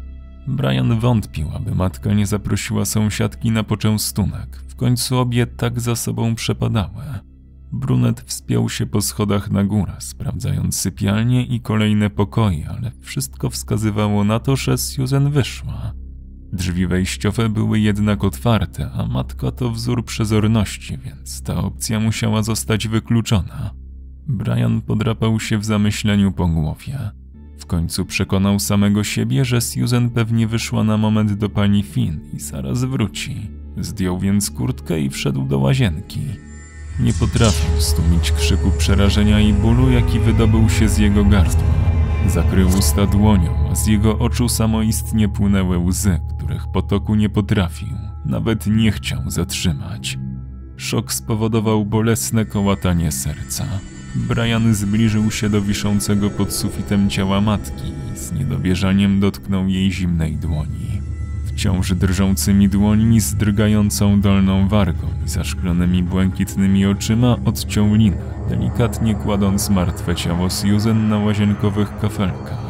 Brian 0.46 1.00
wątpił, 1.00 1.48
aby 1.54 1.74
matka 1.74 2.14
nie 2.14 2.26
zaprosiła 2.26 2.84
sąsiadki 2.84 3.50
na 3.50 3.64
poczęstunek. 3.64 4.62
W 4.68 4.76
końcu 4.76 5.18
obie 5.18 5.46
tak 5.46 5.80
za 5.80 5.96
sobą 5.96 6.34
przepadały. 6.34 7.04
Brunet 7.72 8.20
wspiął 8.20 8.68
się 8.68 8.86
po 8.86 9.00
schodach 9.00 9.50
na 9.50 9.64
górę, 9.64 9.92
sprawdzając 9.98 10.78
sypialnie 10.78 11.46
i 11.46 11.60
kolejne 11.60 12.10
pokoje, 12.10 12.68
ale 12.68 12.92
wszystko 13.00 13.50
wskazywało 13.50 14.24
na 14.24 14.38
to, 14.38 14.56
że 14.56 14.78
Susan 14.78 15.30
wyszła. 15.30 15.99
Drzwi 16.52 16.86
wejściowe 16.86 17.48
były 17.48 17.80
jednak 17.80 18.24
otwarte, 18.24 18.90
a 18.94 19.06
matka 19.06 19.50
to 19.50 19.70
wzór 19.70 20.04
przezorności, 20.04 20.98
więc 21.04 21.42
ta 21.42 21.56
opcja 21.56 22.00
musiała 22.00 22.42
zostać 22.42 22.88
wykluczona. 22.88 23.70
Brian 24.26 24.80
podrapał 24.80 25.40
się 25.40 25.58
w 25.58 25.64
zamyśleniu 25.64 26.32
po 26.32 26.46
głowie. 26.48 26.98
W 27.58 27.66
końcu 27.66 28.04
przekonał 28.04 28.58
samego 28.58 29.04
siebie, 29.04 29.44
że 29.44 29.60
Susan 29.60 30.10
pewnie 30.10 30.46
wyszła 30.46 30.84
na 30.84 30.96
moment 30.96 31.32
do 31.32 31.48
pani 31.48 31.82
Finn 31.82 32.20
i 32.32 32.40
zaraz 32.40 32.84
wróci. 32.84 33.50
Zdjął 33.76 34.18
więc 34.18 34.50
kurtkę 34.50 35.00
i 35.00 35.10
wszedł 35.10 35.44
do 35.44 35.58
łazienki. 35.58 36.20
Nie 37.00 37.12
potrafił 37.12 37.80
stłumić 37.80 38.32
krzyku 38.32 38.70
przerażenia 38.78 39.40
i 39.40 39.52
bólu, 39.52 39.90
jaki 39.90 40.18
wydobył 40.18 40.68
się 40.68 40.88
z 40.88 40.98
jego 40.98 41.24
gardła. 41.24 41.80
Zakrył 42.26 42.68
usta 42.78 43.06
dłonią, 43.06 43.54
a 43.70 43.74
z 43.74 43.86
jego 43.86 44.18
oczu 44.18 44.48
samoistnie 44.48 45.28
płynęły 45.28 45.78
łzy, 45.78 46.20
których 46.50 46.72
potoku 46.72 47.14
nie 47.14 47.28
potrafił, 47.28 47.88
nawet 48.24 48.66
nie 48.66 48.92
chciał 48.92 49.30
zatrzymać. 49.30 50.18
Szok 50.76 51.12
spowodował 51.12 51.84
bolesne 51.84 52.44
kołatanie 52.44 53.12
serca. 53.12 53.64
Brian 54.14 54.74
zbliżył 54.74 55.30
się 55.30 55.48
do 55.48 55.62
wiszącego 55.62 56.30
pod 56.30 56.52
sufitem 56.52 57.10
ciała 57.10 57.40
matki 57.40 57.88
i 58.14 58.18
z 58.18 58.32
niedowierzaniem 58.32 59.20
dotknął 59.20 59.68
jej 59.68 59.92
zimnej 59.92 60.36
dłoni. 60.36 61.00
Wciąż 61.46 61.94
drżącymi 61.94 62.68
dłońmi 62.68 63.20
z 63.20 63.34
drgającą 63.34 64.20
dolną 64.20 64.68
wargą 64.68 65.06
i 65.26 65.28
zaszklonymi 65.28 66.02
błękitnymi 66.02 66.86
oczyma 66.86 67.36
odciął 67.44 67.94
linę, 67.94 68.16
delikatnie 68.48 69.14
kładąc 69.14 69.70
martwe 69.70 70.14
ciało 70.14 70.50
Susan 70.50 71.08
na 71.08 71.18
łazienkowych 71.18 71.98
kafelkach. 71.98 72.69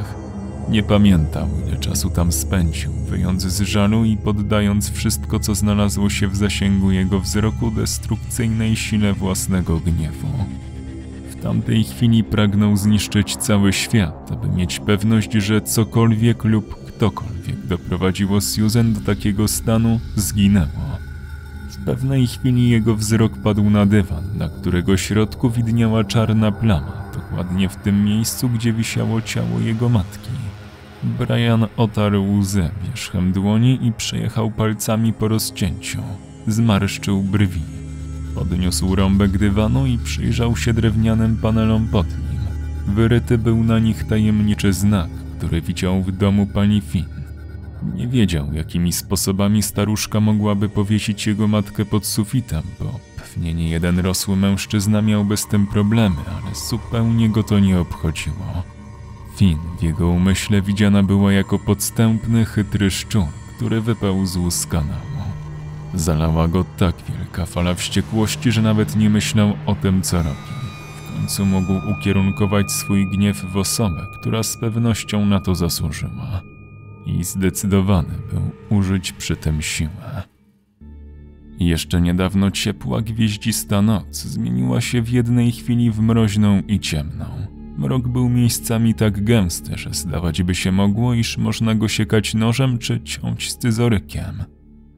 Nie 0.71 0.83
pamiętał, 0.83 1.49
ile 1.69 1.77
czasu 1.77 2.11
tam 2.11 2.33
spędził, 2.33 2.93
wyjąc 2.93 3.43
z 3.43 3.61
żalu 3.61 4.05
i 4.05 4.17
poddając 4.17 4.91
wszystko, 4.91 5.41
co 5.41 5.55
znalazło 5.55 6.11
się 6.11 6.29
w 6.29 6.37
zasięgu 6.37 6.91
jego 6.91 7.21
wzroku 7.21 7.71
destrukcyjnej 7.71 8.77
sile 8.77 9.13
własnego 9.13 9.81
gniewu. 9.81 10.29
W 11.31 11.43
tamtej 11.43 11.85
chwili 11.85 12.25
pragnął 12.25 12.77
zniszczyć 12.77 13.37
cały 13.37 13.73
świat, 13.73 14.33
aby 14.33 14.49
mieć 14.49 14.81
pewność, 14.81 15.33
że 15.33 15.61
cokolwiek 15.61 16.45
lub 16.45 16.85
ktokolwiek 16.85 17.67
doprowadziło 17.67 18.41
Susan 18.41 18.93
do 18.93 19.01
takiego 19.01 19.49
stanu, 19.49 20.01
zginęło. 20.17 20.99
W 21.71 21.85
pewnej 21.85 22.27
chwili 22.27 22.71
jego 22.71 22.97
wzrok 22.97 23.33
padł 23.39 23.71
na 23.71 23.87
dywan, 23.87 24.25
na 24.39 24.49
którego 24.49 24.97
środku 24.97 25.51
widniała 25.51 26.05
czarna 26.05 26.53
plama, 26.53 27.11
dokładnie 27.15 27.69
w 27.69 27.77
tym 27.77 28.05
miejscu, 28.05 28.49
gdzie 28.49 28.73
wisiało 28.73 29.23
ciało 29.23 29.61
jego 29.61 29.89
matki. 29.89 30.31
Brian 31.03 31.67
otarł 31.77 32.39
łzę 32.39 32.71
wierzchem 32.85 33.33
dłoni 33.33 33.87
i 33.87 33.93
przejechał 33.93 34.51
palcami 34.51 35.13
po 35.13 35.29
rozcięciu. 35.29 35.99
Zmarszczył 36.47 37.23
brwi. 37.23 37.61
Podniósł 38.35 38.95
rąbek 38.95 39.39
dywanu 39.39 39.87
i 39.87 39.99
przyjrzał 39.99 40.57
się 40.57 40.73
drewnianym 40.73 41.37
panelom 41.37 41.89
pod 41.89 42.07
nim. 42.07 42.41
Wyryty 42.95 43.39
był 43.39 43.65
na 43.65 43.79
nich 43.79 44.05
tajemniczy 44.05 44.73
znak, 44.73 45.11
który 45.39 45.61
widział 45.61 46.03
w 46.03 46.13
domu 46.13 46.47
pani 46.47 46.81
Finn. 46.81 47.21
Nie 47.95 48.09
wiedział, 48.09 48.53
jakimi 48.53 48.93
sposobami 48.93 49.63
staruszka 49.63 50.21
mogłaby 50.21 50.69
powiesić 50.69 51.27
jego 51.27 51.49
matkę 51.49 51.85
pod 51.85 52.07
sufitem, 52.07 52.63
bo 52.81 53.01
pewnie 53.17 53.55
nie 53.55 53.71
jeden 53.71 53.99
rosły 53.99 54.37
mężczyzna 54.37 55.03
miałby 55.03 55.37
z 55.37 55.47
tym 55.47 55.67
problemy, 55.67 56.17
ale 56.27 56.55
zupełnie 56.55 57.29
go 57.29 57.43
to 57.43 57.59
nie 57.59 57.81
obchodziło. 57.81 58.63
Finn 59.41 59.59
w 59.79 59.83
jego 59.83 60.09
umyśle 60.09 60.63
widziana 60.63 61.03
była 61.03 61.33
jako 61.33 61.59
podstępny, 61.59 62.45
chytry 62.45 62.91
szczur, 62.91 63.27
który 63.57 63.81
wypełzł 63.81 64.51
z 64.51 64.67
kanału. 64.67 65.21
Zalała 65.95 66.49
go 66.49 66.65
tak 66.77 66.95
wielka 67.09 67.47
fala 67.47 67.75
wściekłości, 67.75 68.53
że 68.53 68.63
nawet 68.63 68.97
nie 68.97 69.11
myślał 69.11 69.53
o 69.67 69.75
tym, 69.75 70.03
co 70.03 70.17
robi. 70.17 70.37
W 70.97 71.17
końcu 71.17 71.47
mógł 71.47 71.73
ukierunkować 71.91 72.73
swój 72.73 73.11
gniew 73.11 73.45
w 73.53 73.57
osobę, 73.57 74.07
która 74.21 74.43
z 74.43 74.57
pewnością 74.57 75.27
na 75.27 75.41
to 75.41 75.55
zasłużyła. 75.55 76.43
I 77.07 77.25
zdecydowany 77.25 78.15
był 78.33 78.79
użyć 78.79 79.13
przy 79.13 79.37
tym 79.37 79.63
siłę. 79.63 80.23
Jeszcze 81.61 82.01
niedawno 82.01 82.51
ciepła, 82.51 83.03
gwieździsta 83.03 83.83
noc 83.83 84.17
zmieniła 84.17 84.81
się 84.81 85.03
w 85.03 85.09
jednej 85.09 85.53
chwili 85.53 85.91
w 85.91 86.01
mroźną 86.01 86.63
i 86.69 86.81
ciemną. 86.81 87.60
Mrok 87.81 88.09
był 88.09 88.29
miejscami 88.29 88.95
tak 88.95 89.25
gęsty, 89.25 89.79
że 89.79 89.95
zdawać 89.95 90.43
by 90.43 90.55
się 90.55 90.73
mogło, 90.73 91.15
iż 91.15 91.39
można 91.39 91.75
go 91.75 91.89
siekać 91.89 92.35
nożem 92.35 92.79
czy 92.79 93.01
ciąć 93.01 93.51
scyzorykiem. 93.51 94.45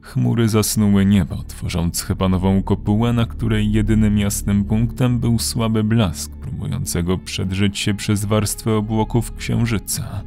Chmury 0.01 0.49
zasnuły 0.49 1.05
niebo, 1.05 1.43
tworząc 1.43 2.01
chebanową 2.01 2.63
kopułę, 2.63 3.13
na 3.13 3.25
której 3.25 3.71
jedynym 3.71 4.17
jasnym 4.17 4.65
punktem 4.65 5.19
był 5.19 5.39
słaby 5.39 5.83
blask, 5.83 6.31
próbującego 6.31 7.17
przedrzeć 7.17 7.79
się 7.79 7.93
przez 7.93 8.25
warstwę 8.25 8.73
obłoków 8.73 9.35
księżyca. 9.35 10.23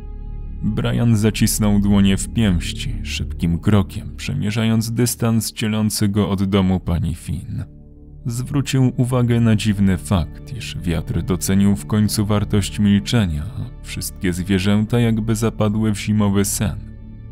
Brian 0.62 1.16
zacisnął 1.16 1.80
dłonie 1.80 2.16
w 2.16 2.28
pięści, 2.28 2.94
szybkim 3.02 3.58
krokiem, 3.58 4.16
przemierzając 4.16 4.92
dystans 4.92 5.52
dzielący 5.52 6.08
go 6.08 6.30
od 6.30 6.44
domu 6.44 6.80
pani 6.80 7.14
Finn. 7.14 7.75
Zwrócił 8.26 8.92
uwagę 8.96 9.40
na 9.40 9.56
dziwny 9.56 9.98
fakt, 9.98 10.56
iż 10.56 10.78
wiatr 10.78 11.22
docenił 11.22 11.76
w 11.76 11.86
końcu 11.86 12.26
wartość 12.26 12.78
milczenia, 12.78 13.42
a 13.42 13.84
wszystkie 13.84 14.32
zwierzęta 14.32 15.00
jakby 15.00 15.34
zapadły 15.34 15.92
w 15.94 16.00
zimowy 16.00 16.44
sen. 16.44 16.78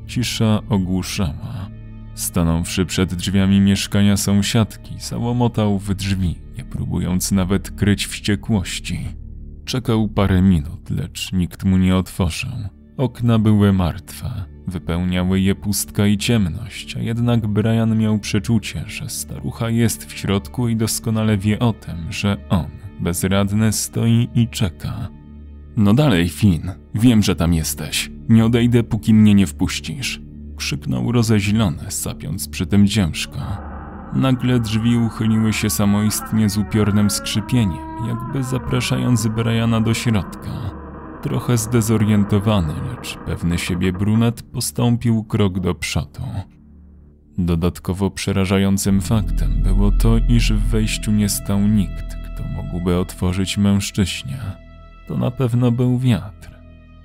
Cisza 0.06 0.60
ogłuszała. 0.68 1.70
Stanąwszy 2.14 2.86
przed 2.86 3.14
drzwiami 3.14 3.60
mieszkania 3.60 4.16
sąsiadki, 4.16 4.94
załomotał 4.98 5.78
w 5.78 5.94
drzwi, 5.94 6.38
nie 6.58 6.64
próbując 6.64 7.32
nawet 7.32 7.70
kryć 7.70 8.06
wściekłości. 8.06 9.08
Czekał 9.64 10.08
parę 10.08 10.42
minut, 10.42 10.90
lecz 10.90 11.32
nikt 11.32 11.64
mu 11.64 11.76
nie 11.76 11.96
otworzył. 11.96 12.50
Okna 12.96 13.38
były 13.38 13.72
martwe, 13.72 14.44
wypełniały 14.66 15.40
je 15.40 15.54
pustka 15.54 16.06
i 16.06 16.18
ciemność, 16.18 16.96
a 16.96 17.00
jednak 17.00 17.46
Brian 17.46 17.98
miał 17.98 18.18
przeczucie, 18.18 18.84
że 18.86 19.08
starucha 19.08 19.70
jest 19.70 20.04
w 20.04 20.12
środku 20.18 20.68
i 20.68 20.76
doskonale 20.76 21.38
wie 21.38 21.58
o 21.58 21.72
tym, 21.72 22.12
że 22.12 22.36
on, 22.48 22.66
bezradny, 23.00 23.72
stoi 23.72 24.28
i 24.34 24.48
czeka. 24.48 25.08
No 25.76 25.94
dalej, 25.94 26.28
Finn, 26.28 26.70
wiem, 26.94 27.22
że 27.22 27.36
tam 27.36 27.54
jesteś. 27.54 28.10
Nie 28.28 28.44
odejdę, 28.44 28.82
póki 28.82 29.14
mnie 29.14 29.34
nie 29.34 29.46
wpuścisz. 29.46 30.20
Krzyknął 30.56 31.12
rozeźlony, 31.12 31.84
sapiąc 31.88 32.48
przy 32.48 32.66
tym 32.66 32.88
ciężko. 32.88 33.38
Nagle 34.14 34.60
drzwi 34.60 34.96
uchyliły 34.96 35.52
się 35.52 35.70
samoistnie 35.70 36.48
z 36.48 36.58
upiornym 36.58 37.10
skrzypieniem, 37.10 38.06
jakby 38.08 38.42
zapraszając 38.42 39.26
Briana 39.26 39.80
do 39.80 39.94
środka. 39.94 40.73
Trochę 41.24 41.58
zdezorientowany, 41.58 42.74
lecz 42.90 43.18
pewny 43.18 43.58
siebie 43.58 43.92
brunet 43.92 44.42
postąpił 44.42 45.24
krok 45.24 45.60
do 45.60 45.74
przodu. 45.74 46.22
Dodatkowo 47.38 48.10
przerażającym 48.10 49.00
faktem 49.00 49.62
było 49.62 49.90
to, 49.90 50.18
iż 50.28 50.52
w 50.52 50.68
wejściu 50.68 51.12
nie 51.12 51.28
stał 51.28 51.60
nikt, 51.60 52.16
kto 52.24 52.44
mógłby 52.44 52.96
otworzyć 52.96 53.58
mężczyźnie. 53.58 54.38
To 55.08 55.16
na 55.16 55.30
pewno 55.30 55.70
był 55.70 55.98
wiatr. 55.98 56.50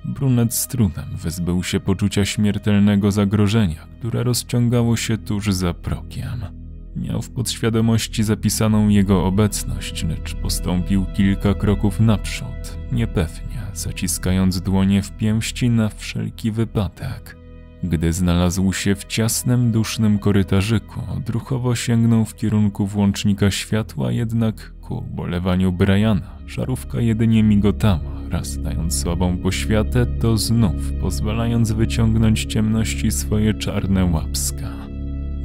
Brunet 0.04 0.54
z 0.54 0.68
trudem 0.68 1.16
wyzbył 1.16 1.62
się 1.62 1.80
poczucia 1.80 2.24
śmiertelnego 2.24 3.10
zagrożenia, 3.10 3.86
które 3.98 4.22
rozciągało 4.22 4.96
się 4.96 5.18
tuż 5.18 5.52
za 5.52 5.74
progiem. 5.74 6.59
Miał 7.00 7.22
w 7.22 7.30
podświadomości 7.30 8.22
zapisaną 8.22 8.88
jego 8.88 9.24
obecność, 9.24 10.04
lecz 10.04 10.34
postąpił 10.34 11.06
kilka 11.14 11.54
kroków 11.54 12.00
naprzód, 12.00 12.78
niepewnie, 12.92 13.62
zaciskając 13.74 14.60
dłonie 14.60 15.02
w 15.02 15.12
pięści 15.12 15.70
na 15.70 15.88
wszelki 15.88 16.50
wypadek. 16.50 17.36
Gdy 17.82 18.12
znalazł 18.12 18.72
się 18.72 18.94
w 18.94 19.04
ciasnym, 19.04 19.72
dusznym 19.72 20.18
korytarzyku, 20.18 21.00
odruchowo 21.16 21.74
sięgnął 21.74 22.24
w 22.24 22.34
kierunku 22.34 22.86
włącznika 22.86 23.50
światła, 23.50 24.12
jednak 24.12 24.72
ku 24.80 24.98
ubolewaniu 24.98 25.72
Briana 25.72 26.38
żarówka 26.46 27.00
jedynie 27.00 27.42
migotała, 27.42 28.00
raz 28.30 28.62
dając 28.62 29.00
słabą 29.00 29.38
poświatę, 29.38 30.06
to 30.06 30.36
znów 30.36 30.92
pozwalając 31.00 31.72
wyciągnąć 31.72 32.44
ciemności 32.44 33.10
swoje 33.10 33.54
czarne 33.54 34.04
łapska. 34.04 34.79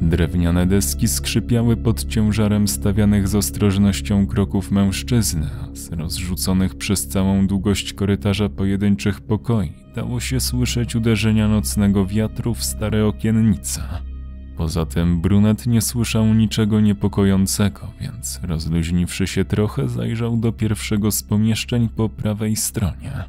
Drewniane 0.00 0.66
deski 0.66 1.08
skrzypiały 1.08 1.76
pod 1.76 2.04
ciężarem 2.04 2.68
stawianych 2.68 3.28
z 3.28 3.34
ostrożnością 3.34 4.26
kroków 4.26 4.70
mężczyzny, 4.70 5.46
a 5.62 5.76
z 5.76 5.92
rozrzuconych 5.92 6.74
przez 6.74 7.08
całą 7.08 7.46
długość 7.46 7.92
korytarza 7.92 8.48
pojedynczych 8.48 9.20
pokoi 9.20 9.72
dało 9.94 10.20
się 10.20 10.40
słyszeć 10.40 10.96
uderzenia 10.96 11.48
nocnego 11.48 12.06
wiatru 12.06 12.54
w 12.54 12.64
stare 12.64 13.06
okiennice. 13.06 13.82
Poza 14.56 14.86
tym 14.86 15.20
brunet 15.20 15.66
nie 15.66 15.80
słyszał 15.80 16.34
niczego 16.34 16.80
niepokojącego, 16.80 17.92
więc 18.00 18.40
rozluźniwszy 18.42 19.26
się 19.26 19.44
trochę, 19.44 19.88
zajrzał 19.88 20.36
do 20.36 20.52
pierwszego 20.52 21.10
z 21.10 21.22
pomieszczeń 21.22 21.88
po 21.88 22.08
prawej 22.08 22.56
stronie. 22.56 23.24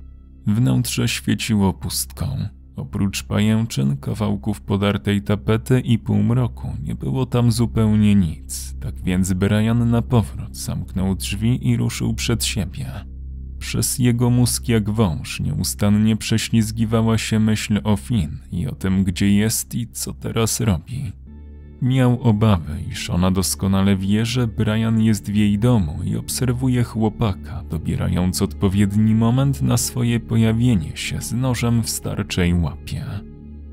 Wnętrze 0.47 1.07
świeciło 1.07 1.73
pustką. 1.73 2.56
Oprócz 2.77 3.23
pajęczyn, 3.23 3.97
kawałków 3.97 4.61
podartej 4.61 5.21
tapety 5.21 5.79
i 5.79 5.99
półmroku 5.99 6.73
nie 6.83 6.95
było 6.95 7.25
tam 7.25 7.51
zupełnie 7.51 8.15
nic, 8.15 8.75
tak 8.79 9.01
więc 9.01 9.33
Brian 9.33 9.89
na 9.89 10.01
powrót 10.01 10.57
zamknął 10.57 11.15
drzwi 11.15 11.67
i 11.69 11.77
ruszył 11.77 12.13
przed 12.13 12.45
siebie. 12.45 12.91
Przez 13.59 13.99
jego 13.99 14.29
mózg 14.29 14.67
jak 14.67 14.89
wąż 14.89 15.39
nieustannie 15.39 16.17
prześlizgiwała 16.17 17.17
się 17.17 17.39
myśl 17.39 17.81
o 17.83 17.97
Finn 17.97 18.39
i 18.51 18.67
o 18.67 18.75
tym, 18.75 19.03
gdzie 19.03 19.33
jest 19.33 19.75
i 19.75 19.87
co 19.87 20.13
teraz 20.13 20.59
robi. 20.59 21.11
Miał 21.81 22.21
obawy, 22.21 22.81
iż 22.91 23.09
ona 23.09 23.31
doskonale 23.31 23.97
wie, 23.97 24.25
że 24.25 24.47
Brian 24.47 25.01
jest 25.01 25.31
w 25.31 25.35
jej 25.35 25.59
domu 25.59 25.99
i 26.03 26.17
obserwuje 26.17 26.83
chłopaka, 26.83 27.63
dobierając 27.69 28.41
odpowiedni 28.41 29.15
moment 29.15 29.61
na 29.61 29.77
swoje 29.77 30.19
pojawienie 30.19 30.97
się 30.97 31.21
z 31.21 31.33
nożem 31.33 31.83
w 31.83 31.89
starczej 31.89 32.53
łapie. 32.53 33.05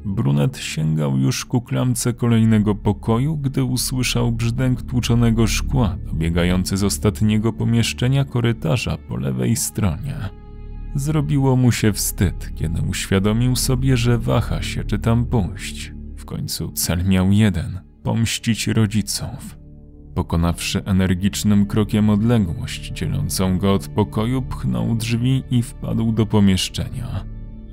Brunet 0.05 0.59
sięgał 0.59 1.19
już 1.19 1.45
ku 1.45 1.61
klamce 1.61 2.13
kolejnego 2.13 2.75
pokoju, 2.75 3.37
gdy 3.37 3.65
usłyszał 3.65 4.33
brzdęk 4.33 4.83
tłuczonego 4.83 5.47
szkła 5.47 5.97
dobiegający 6.07 6.77
z 6.77 6.85
ostatniego 6.85 7.53
pomieszczenia 7.53 8.25
korytarza 8.25 8.97
po 9.09 9.17
lewej 9.17 9.57
stronie. 9.57 10.17
Zrobiło 10.95 11.57
mu 11.57 11.73
się 11.73 11.93
wstyd, 11.93 12.53
kiedy 12.55 12.83
uświadomił 12.83 13.57
sobie, 13.57 13.97
że 13.97 14.19
waha 14.19 14.63
się, 14.63 14.85
czy 14.85 14.99
tam 14.99 15.27
pójść. 15.27 15.93
W 16.17 16.25
końcu 16.25 16.73
cel 16.73 17.05
miał 17.05 17.33
jeden 17.33 17.84
pomścić 18.05 18.67
rodziców. 18.67 19.59
Pokonawszy 20.15 20.85
energicznym 20.85 21.67
krokiem 21.67 22.11
odległość 22.11 22.93
dzielącą 22.93 23.59
go 23.59 23.73
od 23.73 23.89
pokoju, 23.89 24.43
pchnął 24.43 24.95
drzwi 24.95 25.43
i 25.51 25.63
wpadł 25.63 26.13
do 26.13 26.27
pomieszczenia. 26.27 27.25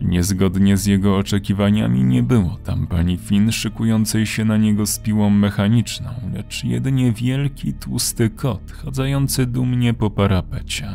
Niezgodnie 0.01 0.77
z 0.77 0.85
jego 0.85 1.17
oczekiwaniami 1.17 2.03
nie 2.03 2.23
było 2.23 2.57
tam 2.63 2.87
pani 2.87 3.17
Finn 3.17 3.51
szykującej 3.51 4.25
się 4.25 4.45
na 4.45 4.57
niego 4.57 4.85
z 4.85 4.99
piłą 4.99 5.29
mechaniczną, 5.29 6.09
lecz 6.33 6.63
jedynie 6.63 7.11
wielki, 7.11 7.73
tłusty 7.73 8.29
kot 8.29 8.71
chadzający 8.71 9.45
dumnie 9.45 9.93
po 9.93 10.09
parapecie. 10.09 10.89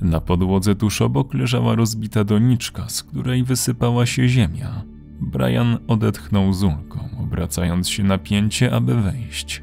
Na 0.00 0.20
podłodze 0.20 0.74
tuż 0.74 1.02
obok 1.02 1.34
leżała 1.34 1.74
rozbita 1.74 2.24
doniczka, 2.24 2.88
z 2.88 3.02
której 3.02 3.44
wysypała 3.44 4.06
się 4.06 4.28
ziemia. 4.28 4.93
Brian 5.20 5.78
odetchnął 5.88 6.52
z 6.52 6.62
ulgą, 6.62 7.08
obracając 7.20 7.88
się 7.88 8.04
na 8.04 8.18
pięcie, 8.18 8.72
aby 8.72 9.02
wejść. 9.02 9.62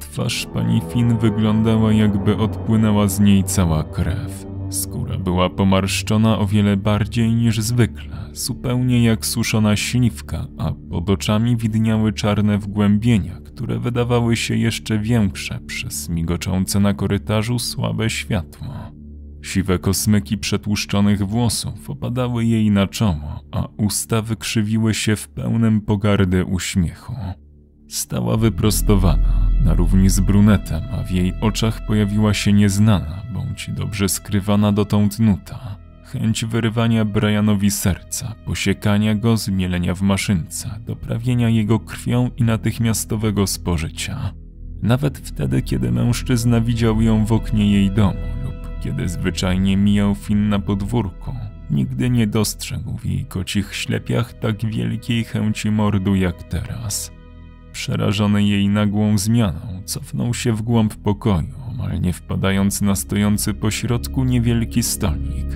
Twarz 0.00 0.46
pani 0.54 0.82
Finn 0.92 1.18
wyglądała 1.18 1.92
jakby 1.92 2.36
odpłynęła 2.36 3.08
z 3.08 3.20
niej 3.20 3.44
cała 3.44 3.82
krew. 3.84 4.46
Skóra 4.70 5.18
była 5.18 5.50
pomarszczona 5.50 6.38
o 6.38 6.46
wiele 6.46 6.76
bardziej 6.76 7.34
niż 7.34 7.60
zwykle, 7.60 8.16
zupełnie 8.32 9.04
jak 9.04 9.26
suszona 9.26 9.76
śliwka, 9.76 10.46
a 10.58 10.72
pod 10.90 11.10
oczami 11.10 11.56
widniały 11.56 12.12
czarne 12.12 12.58
wgłębienia, 12.58 13.40
które 13.44 13.78
wydawały 13.78 14.36
się 14.36 14.56
jeszcze 14.56 14.98
większe 14.98 15.60
przez 15.66 16.08
migoczące 16.08 16.80
na 16.80 16.94
korytarzu 16.94 17.58
słabe 17.58 18.10
światło. 18.10 18.83
Siwe 19.44 19.78
kosmyki 19.78 20.38
przetłuszczonych 20.38 21.26
włosów 21.26 21.90
opadały 21.90 22.44
jej 22.44 22.70
na 22.70 22.86
czoło, 22.86 23.44
a 23.52 23.68
usta 23.76 24.22
wykrzywiły 24.22 24.94
się 24.94 25.16
w 25.16 25.28
pełnym 25.28 25.80
pogardy 25.80 26.44
uśmiechu. 26.44 27.14
Stała 27.88 28.36
wyprostowana, 28.36 29.50
na 29.64 29.74
równi 29.74 30.08
z 30.08 30.20
brunetem, 30.20 30.82
a 30.92 31.02
w 31.02 31.10
jej 31.10 31.32
oczach 31.40 31.86
pojawiła 31.86 32.34
się 32.34 32.52
nieznana, 32.52 33.22
bądź 33.34 33.70
dobrze 33.70 34.08
skrywana 34.08 34.72
dotąd 34.72 35.18
nuta. 35.18 35.76
Chęć 36.04 36.44
wyrywania 36.44 37.04
Brianowi 37.04 37.70
serca, 37.70 38.34
posiekania 38.44 39.14
go, 39.14 39.36
zmielenia 39.36 39.94
w 39.94 40.02
maszynce, 40.02 40.80
doprawienia 40.86 41.48
jego 41.48 41.80
krwią 41.80 42.30
i 42.36 42.42
natychmiastowego 42.42 43.46
spożycia. 43.46 44.32
Nawet 44.82 45.18
wtedy, 45.18 45.62
kiedy 45.62 45.92
mężczyzna 45.92 46.60
widział 46.60 47.02
ją 47.02 47.24
w 47.24 47.32
oknie 47.32 47.72
jej 47.72 47.90
domu 47.90 48.43
kiedy 48.84 49.08
zwyczajnie 49.08 49.76
mijał 49.76 50.14
Finn 50.14 50.48
na 50.48 50.58
podwórku, 50.58 51.34
nigdy 51.70 52.10
nie 52.10 52.26
dostrzegł 52.26 52.98
w 52.98 53.06
jej 53.06 53.24
kocich 53.24 53.74
ślepiach 53.74 54.32
tak 54.32 54.66
wielkiej 54.66 55.24
chęci 55.24 55.70
mordu 55.70 56.14
jak 56.14 56.42
teraz. 56.42 57.12
Przerażony 57.72 58.44
jej 58.44 58.68
nagłą 58.68 59.18
zmianą, 59.18 59.82
cofnął 59.84 60.34
się 60.34 60.52
w 60.52 60.62
głąb 60.62 60.94
pokoju, 60.94 61.54
omal 61.70 62.00
nie 62.00 62.12
wpadając 62.12 62.82
na 62.82 62.94
stojący 62.94 63.54
pośrodku 63.54 64.24
niewielki 64.24 64.82
stolik. 64.82 65.46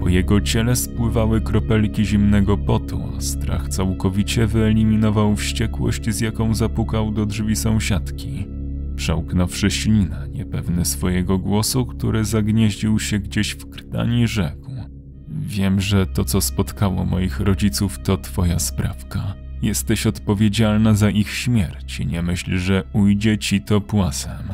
Po 0.00 0.08
jego 0.08 0.40
ciele 0.40 0.76
spływały 0.76 1.40
kropelki 1.40 2.04
zimnego 2.04 2.58
potu, 2.58 3.02
a 3.16 3.20
strach 3.20 3.68
całkowicie 3.68 4.46
wyeliminował 4.46 5.36
wściekłość, 5.36 6.10
z 6.10 6.20
jaką 6.20 6.54
zapukał 6.54 7.10
do 7.10 7.26
drzwi 7.26 7.56
sąsiadki. 7.56 8.55
Przełknąwszy 8.96 9.70
ślinę, 9.70 10.28
niepewny 10.32 10.84
swojego 10.84 11.38
głosu, 11.38 11.86
który 11.86 12.24
zagnieździł 12.24 12.98
się 12.98 13.18
gdzieś 13.18 13.50
w 13.50 13.70
krtani, 13.70 14.28
rzekł: 14.28 14.70
Wiem, 15.28 15.80
że 15.80 16.06
to, 16.06 16.24
co 16.24 16.40
spotkało 16.40 17.04
moich 17.04 17.40
rodziców, 17.40 17.98
to 18.02 18.16
twoja 18.16 18.58
sprawka. 18.58 19.34
Jesteś 19.62 20.06
odpowiedzialna 20.06 20.94
za 20.94 21.10
ich 21.10 21.30
śmierć 21.30 22.00
i 22.00 22.06
nie 22.06 22.22
myśl, 22.22 22.58
że 22.58 22.84
ujdzie 22.92 23.38
ci 23.38 23.60
to 23.60 23.80
płasem. 23.80 24.52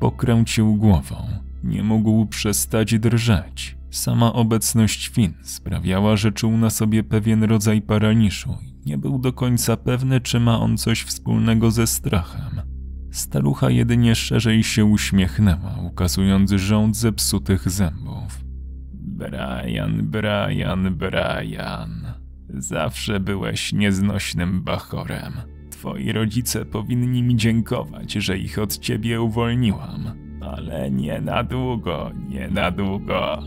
Pokręcił 0.00 0.76
głową. 0.76 1.16
Nie 1.64 1.82
mógł 1.82 2.26
przestać 2.26 2.98
drżeć. 2.98 3.76
Sama 3.90 4.32
obecność 4.32 5.08
Finn 5.08 5.34
sprawiała, 5.42 6.16
że 6.16 6.32
czuł 6.32 6.56
na 6.56 6.70
sobie 6.70 7.02
pewien 7.02 7.44
rodzaj 7.44 7.82
paraliżu 7.82 8.58
i 8.62 8.88
nie 8.88 8.98
był 8.98 9.18
do 9.18 9.32
końca 9.32 9.76
pewny, 9.76 10.20
czy 10.20 10.40
ma 10.40 10.60
on 10.60 10.76
coś 10.76 11.02
wspólnego 11.02 11.70
ze 11.70 11.86
strachem. 11.86 12.71
Starucha 13.12 13.70
jedynie 13.70 14.14
szerzej 14.14 14.62
się 14.62 14.84
uśmiechnęła, 14.84 15.78
ukazując 15.86 16.50
rząd 16.50 16.96
zepsutych 16.96 17.70
zębów. 17.70 18.44
Brian, 18.92 20.02
Brian, 20.02 20.96
Brian. 20.96 22.06
Zawsze 22.48 23.20
byłeś 23.20 23.72
nieznośnym 23.72 24.62
bachorem. 24.62 25.32
Twoi 25.70 26.12
rodzice 26.12 26.64
powinni 26.64 27.22
mi 27.22 27.36
dziękować, 27.36 28.12
że 28.12 28.38
ich 28.38 28.58
od 28.58 28.78
ciebie 28.78 29.20
uwolniłam. 29.20 30.12
Ale 30.40 30.90
nie 30.90 31.20
na 31.20 31.44
długo, 31.44 32.10
nie 32.28 32.48
na 32.48 32.70
długo. 32.70 33.38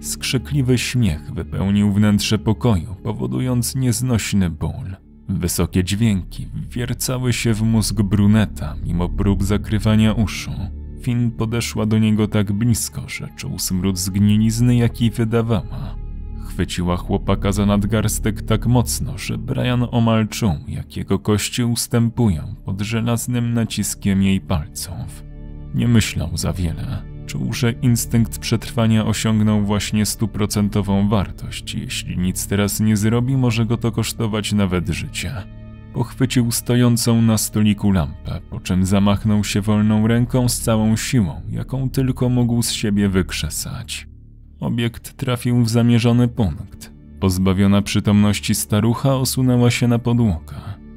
Skrzykliwy 0.00 0.78
śmiech 0.78 1.34
wypełnił 1.34 1.92
wnętrze 1.92 2.38
pokoju, 2.38 2.96
powodując 3.02 3.74
nieznośny 3.74 4.50
ból. 4.50 4.96
Wysokie 5.38 5.84
dźwięki 5.84 6.48
wwiercały 6.54 7.32
się 7.32 7.54
w 7.54 7.62
mózg 7.62 8.02
bruneta, 8.02 8.76
mimo 8.84 9.08
prób 9.08 9.44
zakrywania 9.44 10.12
uszu. 10.12 10.50
Finn 11.02 11.30
podeszła 11.30 11.86
do 11.86 11.98
niego 11.98 12.28
tak 12.28 12.52
blisko, 12.52 13.08
że 13.08 13.28
czuł 13.36 13.58
smród 13.58 13.98
zgnilizny, 13.98 14.76
jaki 14.76 15.10
wydawała. 15.10 15.96
Chwyciła 16.48 16.96
chłopaka 16.96 17.52
za 17.52 17.66
nadgarstek 17.66 18.42
tak 18.42 18.66
mocno, 18.66 19.18
że 19.18 19.38
Brian 19.38 19.86
omal 19.90 20.28
czuł, 20.28 20.54
jak 20.68 20.96
jego 20.96 21.18
kości 21.18 21.64
ustępują 21.64 22.54
pod 22.64 22.80
żelaznym 22.80 23.54
naciskiem 23.54 24.22
jej 24.22 24.40
palców. 24.40 25.24
Nie 25.74 25.88
myślał 25.88 26.36
za 26.36 26.52
wiele. 26.52 27.11
Czuł, 27.26 27.52
że 27.52 27.72
instynkt 27.72 28.38
przetrwania 28.38 29.06
osiągnął 29.06 29.62
właśnie 29.64 30.06
stuprocentową 30.06 31.08
wartość. 31.08 31.74
Jeśli 31.74 32.18
nic 32.18 32.46
teraz 32.46 32.80
nie 32.80 32.96
zrobi, 32.96 33.36
może 33.36 33.66
go 33.66 33.76
to 33.76 33.92
kosztować 33.92 34.52
nawet 34.52 34.88
życie. 34.88 35.32
Pochwycił 35.92 36.50
stojącą 36.50 37.22
na 37.22 37.38
stoliku 37.38 37.92
lampę, 37.92 38.40
po 38.50 38.60
czym 38.60 38.86
zamachnął 38.86 39.44
się 39.44 39.60
wolną 39.60 40.06
ręką 40.06 40.48
z 40.48 40.60
całą 40.60 40.96
siłą, 40.96 41.40
jaką 41.50 41.90
tylko 41.90 42.28
mógł 42.28 42.62
z 42.62 42.72
siebie 42.72 43.08
wykrzesać. 43.08 44.08
Obiekt 44.60 45.16
trafił 45.16 45.62
w 45.62 45.68
zamierzony 45.68 46.28
punkt. 46.28 46.92
Pozbawiona 47.20 47.82
przytomności 47.82 48.54
starucha 48.54 49.14
osunęła 49.14 49.70
się 49.70 49.88
na 49.88 49.98
podłogę. 49.98 50.56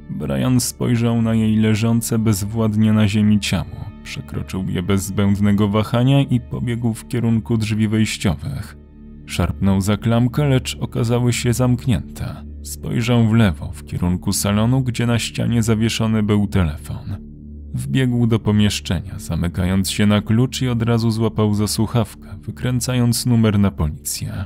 Brian 0.10 0.60
spojrzał 0.60 1.22
na 1.22 1.34
jej 1.34 1.56
leżące 1.56 2.20
bezwładnie 2.20 2.94
na 2.94 3.08
ziemi 3.08 3.40
ciało. 3.40 3.95
Przekroczył 4.06 4.66
je 4.70 4.84
bez 4.84 5.06
zbędnego 5.06 5.70
wahania 5.70 6.22
i 6.22 6.40
pobiegł 6.40 6.94
w 6.94 7.08
kierunku 7.08 7.58
drzwi 7.58 7.88
wejściowych. 7.88 8.78
Szarpnął 9.26 9.82
za 9.82 9.98
klamkę, 9.98 10.46
lecz 10.46 10.78
okazały 10.80 11.34
się 11.34 11.54
zamknięte. 11.54 12.36
Spojrzał 12.64 13.28
w 13.28 13.34
lewo, 13.34 13.72
w 13.72 13.86
kierunku 13.86 14.34
salonu, 14.34 14.82
gdzie 14.82 15.06
na 15.06 15.20
ścianie 15.20 15.64
zawieszony 15.64 16.24
był 16.24 16.48
telefon. 16.48 17.18
Wbiegł 17.74 18.28
do 18.28 18.40
pomieszczenia, 18.40 19.20
zamykając 19.20 19.92
się 19.92 20.06
na 20.06 20.22
klucz 20.22 20.62
i 20.62 20.70
od 20.70 20.82
razu 20.82 21.12
złapał 21.12 21.54
za 21.54 21.68
słuchawkę, 21.68 22.28
wykręcając 22.42 23.26
numer 23.26 23.60
na 23.60 23.72
policję. 23.72 24.46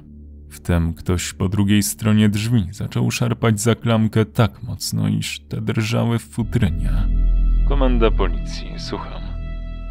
Wtem 0.49 0.93
ktoś 0.93 1.33
po 1.33 1.49
drugiej 1.49 1.83
stronie 1.83 2.29
drzwi 2.29 2.67
zaczął 2.71 3.11
szarpać 3.11 3.61
za 3.61 3.75
klamkę 3.75 4.25
tak 4.25 4.63
mocno, 4.63 5.07
iż 5.07 5.39
te 5.39 5.61
drżały 5.61 6.19
w 6.19 6.23
futrynie. 6.23 6.91
Komenda 7.67 8.11
policji, 8.11 8.73
słucham. 8.77 9.28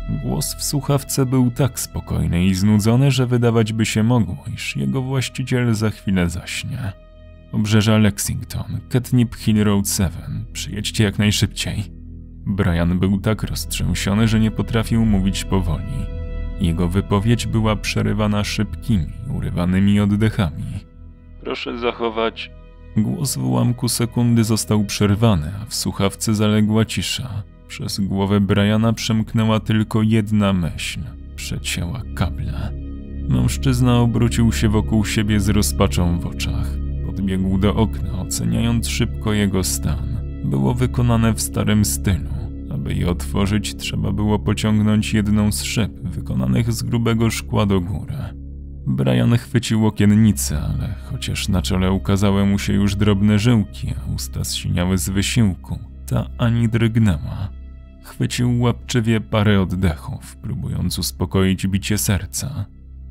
Głos 0.09 0.55
w 0.55 0.65
słuchawce 0.65 1.27
był 1.27 1.51
tak 1.51 1.81
spokojny 1.81 2.45
i 2.45 2.55
znudzony, 2.55 3.11
że 3.11 3.27
wydawać 3.27 3.73
by 3.73 3.87
się 3.87 4.03
mogło, 4.03 4.45
iż 4.55 4.77
jego 4.77 5.03
właściciel 5.03 5.75
za 5.75 5.91
chwilę 5.91 6.31
zaśnie. 6.31 6.93
Obrzeża 7.53 7.99
Lexington, 7.99 8.81
Catnip 8.89 9.35
Hill 9.35 9.65
Road 9.65 9.89
7. 9.89 10.11
Przyjedźcie 10.53 11.05
jak 11.05 11.19
najszybciej. 11.19 11.85
Brian 12.47 12.99
był 12.99 13.21
tak 13.21 13.43
roztrzęsiony, 13.43 14.29
że 14.29 14.41
nie 14.41 14.51
potrafił 14.51 15.05
mówić 15.05 15.45
powoli. 15.45 16.07
Jego 16.61 16.89
wypowiedź 16.89 17.47
była 17.47 17.77
przerywana 17.77 18.45
szybkimi, 18.45 19.13
urywanymi 19.37 20.01
oddechami. 20.01 20.65
Proszę 21.41 21.79
zachować. 21.79 22.51
Głos 22.97 23.37
w 23.37 23.45
ułamku 23.45 23.89
sekundy 23.89 24.45
został 24.45 24.85
przerwany, 24.85 25.53
a 25.63 25.65
w 25.65 25.75
słuchawce 25.75 26.35
zaległa 26.35 26.85
cisza. 26.85 27.43
Przez 27.69 28.01
głowę 28.01 28.41
Briana 28.41 28.93
przemknęła 28.93 29.61
tylko 29.61 30.03
jedna 30.03 30.53
myśl. 30.53 31.01
Przecięła 31.37 32.03
kable. 32.15 32.73
Mężczyzna 33.29 33.99
obrócił 33.99 34.53
się 34.53 34.69
wokół 34.69 35.05
siebie 35.05 35.41
z 35.41 35.49
rozpaczą 35.49 36.21
w 36.21 36.27
oczach. 36.27 36.71
Podbiegł 37.07 37.59
do 37.59 37.75
okna, 37.75 38.21
oceniając 38.21 38.89
szybko 38.89 39.33
jego 39.33 39.65
stan. 39.65 40.19
Było 40.45 40.75
wykonane 40.75 41.35
w 41.35 41.41
starym 41.41 41.85
stylu. 41.85 42.31
Aby 42.71 42.95
je 42.95 43.11
otworzyć, 43.11 43.77
trzeba 43.77 44.13
było 44.13 44.39
pociągnąć 44.39 45.15
jedną 45.15 45.53
z 45.53 45.63
szyb, 45.63 46.01
wykonanych 46.01 46.73
z 46.73 46.83
grubego 46.83 47.31
szkła 47.31 47.67
do 47.67 47.81
góry. 47.81 48.15
Brian 48.87 49.37
chwycił 49.37 49.87
okiennicę, 49.87 50.61
ale 50.61 50.95
chociaż 51.11 51.49
na 51.49 51.63
czole 51.63 51.93
ukazały 51.93 52.47
mu 52.47 52.59
się 52.59 52.73
już 52.73 52.97
drobne 52.97 53.39
żyłki, 53.39 53.95
a 54.01 54.15
usta 54.15 54.45
zsiniały 54.45 54.99
z 54.99 55.09
wysiłku, 55.09 55.79
ta 56.07 56.27
ani 56.39 56.69
drgnęła. 56.69 57.58
Chwycił 58.09 58.61
łapczywie 58.61 59.21
parę 59.21 59.61
oddechów, 59.61 60.37
próbując 60.37 60.99
uspokoić 60.99 61.67
bicie 61.67 61.99
serca. 61.99 62.67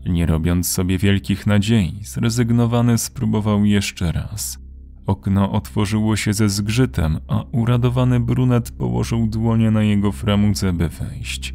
Nie 0.06 0.26
robiąc 0.26 0.70
sobie 0.72 0.98
wielkich 0.98 1.48
nadziei, 1.48 2.04
zrezygnowany 2.04 2.98
spróbował 2.98 3.66
jeszcze 3.66 4.12
raz. 4.12 4.60
Okno 5.06 5.52
otworzyło 5.52 6.16
się 6.16 6.34
ze 6.34 6.50
zgrzytem, 6.50 7.20
a 7.28 7.44
uradowany 7.52 8.20
brunet 8.20 8.72
położył 8.72 9.28
dłonie 9.28 9.72
na 9.72 9.84
jego 9.84 10.12
framudze, 10.12 10.74
by 10.74 10.90
wejść. 10.90 11.54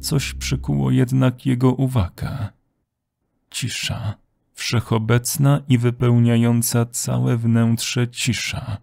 Coś 0.00 0.34
przykuło 0.34 0.90
jednak 0.90 1.46
jego 1.46 1.72
uwagę. 1.72 2.48
Cisza. 3.50 4.14
Wszechobecna 4.52 5.60
i 5.68 5.78
wypełniająca 5.78 6.86
całe 6.86 7.36
wnętrze 7.36 8.08
cisza. 8.08 8.76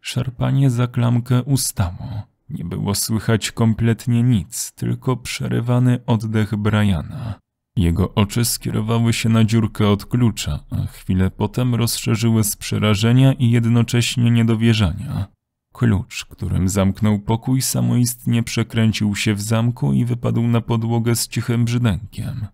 Szarpanie 0.00 0.70
za 0.70 0.86
klamkę 0.86 1.42
ustało. 1.42 2.27
Nie 2.50 2.64
było 2.64 2.94
słychać 2.94 3.52
kompletnie 3.52 4.22
nic, 4.22 4.72
tylko 4.72 5.16
przerywany 5.16 5.98
oddech 6.06 6.56
Briana. 6.56 7.40
Jego 7.76 8.14
oczy 8.14 8.44
skierowały 8.44 9.12
się 9.12 9.28
na 9.28 9.44
dziurkę 9.44 9.88
od 9.88 10.06
klucza, 10.06 10.60
a 10.70 10.86
chwilę 10.86 11.30
potem 11.30 11.74
rozszerzyły 11.74 12.44
z 12.44 12.56
przerażenia 12.56 13.32
i 13.32 13.50
jednocześnie 13.50 14.30
niedowierzania. 14.30 15.26
Klucz, 15.72 16.24
którym 16.24 16.68
zamknął 16.68 17.18
pokój, 17.18 17.62
samoistnie 17.62 18.42
przekręcił 18.42 19.16
się 19.16 19.34
w 19.34 19.42
zamku 19.42 19.92
i 19.92 20.04
wypadł 20.04 20.42
na 20.42 20.60
podłogę 20.60 21.16
z 21.16 21.28
cichym 21.28 21.64
brzdękiem. 21.64 22.46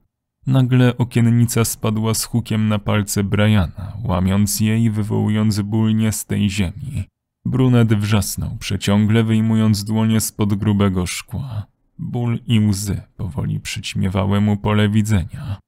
Nagle 0.47 0.97
okiennica 0.99 1.65
spadła 1.65 2.15
z 2.15 2.25
hukiem 2.25 2.69
na 2.69 2.79
palce 2.79 3.25
Briana, 3.25 3.93
łamiąc 4.05 4.61
je 4.61 4.79
i 4.79 4.91
wywołując 4.91 5.61
ból 5.61 5.97
nie 5.97 6.13
z 6.13 6.27
tej 6.27 6.51
ziemi. 6.51 7.05
Brunet 7.45 7.95
wrzasnął 7.95 8.57
przeciągle, 8.57 9.25
wyjmując 9.25 9.85
dłonie 9.85 10.21
spod 10.21 10.55
grubego 10.55 11.07
szkła. 11.07 11.67
Ból 11.99 12.39
i 12.47 12.61
łzy 12.61 13.01
powoli 13.17 13.61
przyćmiewały 13.61 14.41
mu 14.41 14.57
pole 14.57 14.89
widzenia. 14.89 15.59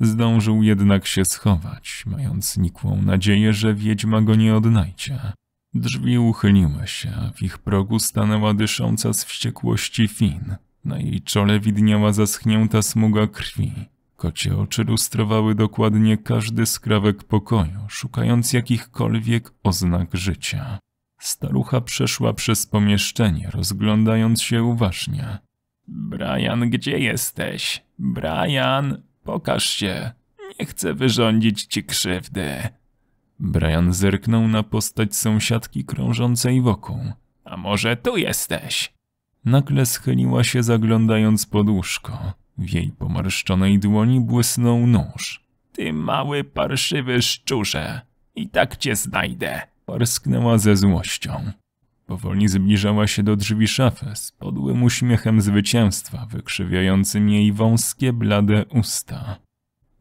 Zdążył 0.00 0.62
jednak 0.62 1.06
się 1.06 1.24
schować, 1.24 2.04
mając 2.06 2.56
nikłą 2.56 3.02
nadzieję, 3.02 3.52
że 3.52 3.74
wiedźma 3.74 4.22
go 4.22 4.34
nie 4.34 4.56
odnajdzie. 4.56 5.18
Drzwi 5.74 6.18
uchyliły 6.18 6.86
się, 6.86 7.12
a 7.16 7.30
w 7.30 7.42
ich 7.42 7.58
progu 7.58 7.98
stanęła 7.98 8.54
dysząca 8.54 9.12
z 9.12 9.24
wściekłości 9.24 10.08
Fin. 10.08 10.56
Na 10.84 10.98
jej 10.98 11.22
czole 11.22 11.60
widniała 11.60 12.12
zaschnięta 12.12 12.82
smuga 12.82 13.26
krwi. 13.26 13.72
Kocie 14.16 14.56
oczy 14.56 14.84
lustrowały 14.84 15.54
dokładnie 15.54 16.18
każdy 16.18 16.66
skrawek 16.66 17.24
pokoju, 17.24 17.80
szukając 17.88 18.52
jakichkolwiek 18.52 19.52
oznak 19.62 20.16
życia. 20.16 20.78
Starucha 21.26 21.80
przeszła 21.80 22.32
przez 22.32 22.66
pomieszczenie, 22.66 23.50
rozglądając 23.50 24.42
się 24.42 24.62
uważnie. 24.62 25.38
Brian, 25.88 26.70
gdzie 26.70 26.98
jesteś? 26.98 27.82
Brian, 27.98 29.02
pokaż 29.24 29.64
się. 29.64 30.10
Nie 30.60 30.66
chcę 30.66 30.94
wyrządzić 30.94 31.64
ci 31.64 31.84
krzywdy. 31.84 32.48
Brian 33.40 33.92
zerknął 33.92 34.48
na 34.48 34.62
postać 34.62 35.16
sąsiadki 35.16 35.84
krążącej 35.84 36.62
wokół. 36.62 37.00
A 37.44 37.56
może 37.56 37.96
tu 37.96 38.16
jesteś? 38.16 38.92
Nagle 39.44 39.86
schyliła 39.86 40.44
się 40.44 40.62
zaglądając 40.62 41.46
pod 41.46 41.68
łóżko. 41.68 42.32
W 42.58 42.70
jej 42.70 42.88
pomarszczonej 42.98 43.78
dłoni 43.78 44.20
błysnął 44.20 44.86
nóż. 44.86 45.44
Ty 45.72 45.92
mały 45.92 46.44
parszywy 46.44 47.22
szczurze, 47.22 48.00
i 48.34 48.48
tak 48.48 48.76
cię 48.76 48.96
znajdę. 48.96 49.75
Parsknęła 49.86 50.58
ze 50.58 50.76
złością. 50.76 51.52
Powoli 52.06 52.48
zbliżała 52.48 53.06
się 53.06 53.22
do 53.22 53.36
drzwi 53.36 53.68
szafy 53.68 54.06
z 54.14 54.32
podłym 54.32 54.82
uśmiechem 54.82 55.40
zwycięstwa, 55.40 56.26
wykrzywiającym 56.30 57.28
jej 57.28 57.52
wąskie, 57.52 58.12
blade 58.12 58.64
usta. 58.64 59.36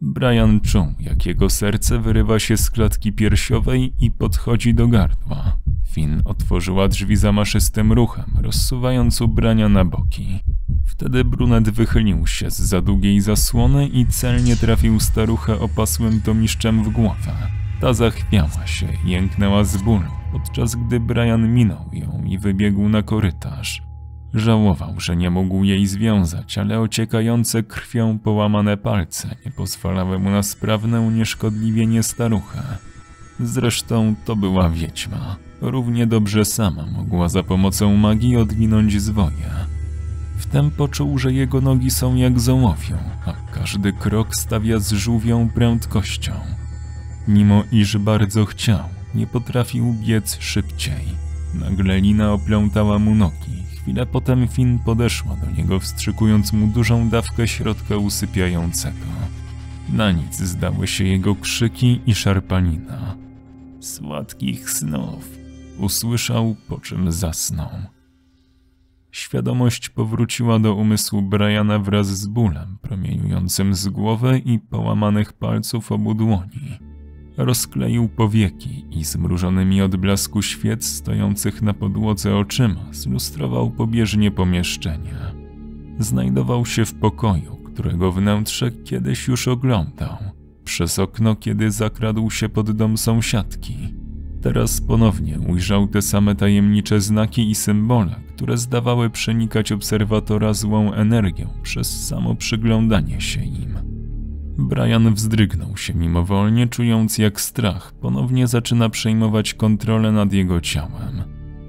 Brian 0.01 0.61
czuł, 0.61 0.93
jak 0.99 1.25
jego 1.25 1.49
serce 1.49 1.99
wyrywa 1.99 2.39
się 2.39 2.57
z 2.57 2.71
klatki 2.71 3.13
piersiowej 3.13 3.93
i 3.99 4.11
podchodzi 4.11 4.73
do 4.73 4.87
gardła. 4.87 5.57
Finn 5.91 6.21
otworzyła 6.25 6.87
drzwi 6.87 7.15
zamaszystym 7.15 7.93
ruchem, 7.93 8.25
rozsuwając 8.41 9.21
ubrania 9.21 9.69
na 9.69 9.85
boki. 9.85 10.39
Wtedy 10.85 11.25
brunet 11.25 11.69
wychylił 11.69 12.27
się 12.27 12.51
z 12.51 12.59
za 12.59 12.81
długiej 12.81 13.21
zasłony 13.21 13.87
i 13.87 14.07
celnie 14.07 14.55
trafił 14.55 14.99
staruchę 14.99 15.59
opasłym 15.59 16.21
tomiszczem 16.21 16.83
w 16.83 16.89
głowę. 16.89 17.64
Ta 17.81 17.93
zachwiała 17.93 18.67
się, 18.67 18.87
jęknęła 19.05 19.63
z 19.63 19.77
bólu, 19.77 20.11
podczas 20.31 20.75
gdy 20.75 20.99
Brian 20.99 21.53
minął 21.53 21.89
ją 21.93 22.23
i 22.25 22.37
wybiegł 22.37 22.89
na 22.89 23.03
korytarz. 23.03 23.83
Żałował, 24.33 24.99
że 24.99 25.15
nie 25.15 25.29
mógł 25.29 25.63
jej 25.63 25.87
związać, 25.87 26.57
ale 26.57 26.79
ociekające 26.79 27.63
krwią 27.63 28.19
połamane 28.19 28.77
palce 28.77 29.35
nie 29.45 29.51
pozwalały 29.51 30.19
mu 30.19 30.29
na 30.29 30.43
sprawne 30.43 31.01
unieszkodliwienie 31.01 32.03
starucha. 32.03 32.63
Zresztą 33.39 34.15
to 34.25 34.35
była 34.35 34.69
wiedźma. 34.69 35.35
Równie 35.61 36.07
dobrze 36.07 36.45
sama 36.45 36.85
mogła 36.85 37.29
za 37.29 37.43
pomocą 37.43 37.95
magii 37.97 38.37
odwinąć 38.37 39.01
zwoje. 39.01 39.51
Wtem 40.37 40.71
poczuł, 40.71 41.17
że 41.17 41.33
jego 41.33 41.61
nogi 41.61 41.91
są 41.91 42.15
jak 42.15 42.39
zołowią, 42.39 42.97
a 43.25 43.33
każdy 43.53 43.93
krok 43.93 44.35
stawia 44.35 44.79
z 44.79 44.91
żółwią 44.91 45.49
prędkością. 45.49 46.33
Mimo 47.27 47.63
iż 47.71 47.97
bardzo 47.97 48.45
chciał, 48.45 48.89
nie 49.15 49.27
potrafił 49.27 49.93
biec 49.93 50.37
szybciej. 50.39 51.05
Nagle 51.53 52.01
lina 52.01 52.33
oplątała 52.33 52.99
mu 52.99 53.15
nogi. 53.15 53.65
Chwilę 53.81 54.05
potem 54.05 54.47
Finn 54.47 54.79
podeszła 54.79 55.35
do 55.35 55.51
niego, 55.51 55.79
wstrzykując 55.79 56.53
mu 56.53 56.67
dużą 56.67 57.09
dawkę 57.09 57.47
środka 57.47 57.97
usypiającego. 57.97 59.05
Na 59.89 60.11
nic 60.11 60.35
zdały 60.35 60.87
się 60.87 61.03
jego 61.03 61.35
krzyki 61.35 62.01
i 62.05 62.15
szarpanina. 62.15 63.15
Słodkich 63.79 64.69
snów, 64.69 65.29
usłyszał, 65.79 66.55
po 66.67 66.79
czym 66.79 67.11
zasnął. 67.11 67.69
Świadomość 69.11 69.89
powróciła 69.89 70.59
do 70.59 70.75
umysłu 70.75 71.21
Briana 71.21 71.79
wraz 71.79 72.07
z 72.07 72.27
bólem 72.27 72.77
promieniującym 72.81 73.75
z 73.75 73.87
głowy 73.87 74.41
i 74.45 74.59
połamanych 74.59 75.33
palców 75.33 75.91
obu 75.91 76.13
dłoni. 76.13 76.84
Rozkleił 77.37 78.09
powieki 78.09 78.85
i 78.91 79.03
zmrużonymi 79.03 79.81
od 79.81 79.95
blasku 79.95 80.41
świec 80.41 80.85
stojących 80.85 81.61
na 81.61 81.73
podłodze 81.73 82.35
oczyma 82.35 82.85
zlustrował 82.91 83.71
pobieżnie 83.71 84.31
pomieszczenie. 84.31 85.15
Znajdował 85.99 86.65
się 86.65 86.85
w 86.85 86.93
pokoju, 86.93 87.55
którego 87.55 88.11
wnętrze 88.11 88.71
kiedyś 88.71 89.27
już 89.27 89.47
oglądał. 89.47 90.17
Przez 90.63 90.99
okno, 90.99 91.35
kiedy 91.35 91.71
zakradł 91.71 92.29
się 92.29 92.49
pod 92.49 92.71
dom 92.71 92.97
sąsiadki. 92.97 93.77
Teraz 94.41 94.81
ponownie 94.81 95.39
ujrzał 95.39 95.87
te 95.87 96.01
same 96.01 96.35
tajemnicze 96.35 97.01
znaki 97.01 97.49
i 97.49 97.55
symbole, 97.55 98.15
które 98.35 98.57
zdawały 98.57 99.09
przenikać 99.09 99.71
obserwatora 99.71 100.53
złą 100.53 100.93
energią 100.93 101.49
przez 101.63 102.07
samo 102.07 102.35
przyglądanie 102.35 103.21
się 103.21 103.43
im. 103.43 103.84
Brian 104.57 105.13
wzdrygnął 105.13 105.77
się 105.77 105.93
mimowolnie, 105.93 106.67
czując 106.67 107.17
jak 107.17 107.41
strach 107.41 107.93
ponownie 107.93 108.47
zaczyna 108.47 108.89
przejmować 108.89 109.53
kontrolę 109.53 110.11
nad 110.11 110.33
jego 110.33 110.61
ciałem. 110.61 111.23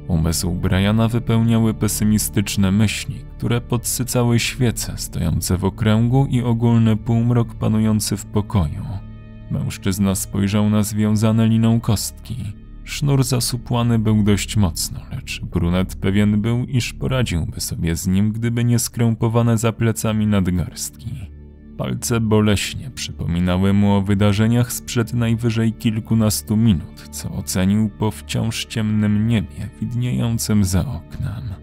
Umysł 0.08 0.54
Briana 0.54 1.08
wypełniały 1.08 1.74
pesymistyczne 1.74 2.72
myśli, 2.72 3.24
które 3.38 3.60
podsycały 3.60 4.38
świece 4.38 4.92
stojące 4.96 5.56
w 5.56 5.64
okręgu 5.64 6.26
i 6.30 6.42
ogólny 6.42 6.96
półmrok 6.96 7.54
panujący 7.54 8.16
w 8.16 8.26
pokoju. 8.26 8.86
Mężczyzna 9.50 10.14
spojrzał 10.14 10.70
na 10.70 10.82
związane 10.82 11.48
liną 11.48 11.80
kostki. 11.80 12.36
Sznur 12.84 13.24
zasupłany 13.24 13.98
był 13.98 14.22
dość 14.22 14.56
mocno, 14.56 15.00
lecz 15.12 15.40
brunet 15.44 15.96
pewien 15.96 16.42
był, 16.42 16.64
iż 16.64 16.92
poradziłby 16.92 17.60
sobie 17.60 17.96
z 17.96 18.06
nim, 18.06 18.32
gdyby 18.32 18.64
nie 18.64 18.78
skrępowane 18.78 19.58
za 19.58 19.72
plecami 19.72 20.26
nadgarstki. 20.26 21.35
Palce 21.76 22.20
boleśnie 22.20 22.90
przypominały 22.90 23.72
mu 23.72 23.94
o 23.94 24.02
wydarzeniach 24.02 24.72
sprzed 24.72 25.14
najwyżej 25.14 25.72
kilkunastu 25.72 26.56
minut, 26.56 27.08
co 27.10 27.30
ocenił 27.30 27.90
po 27.98 28.10
wciąż 28.10 28.64
ciemnym 28.64 29.26
niebie 29.26 29.68
widniejącym 29.80 30.64
za 30.64 30.80
oknem. 30.80 31.54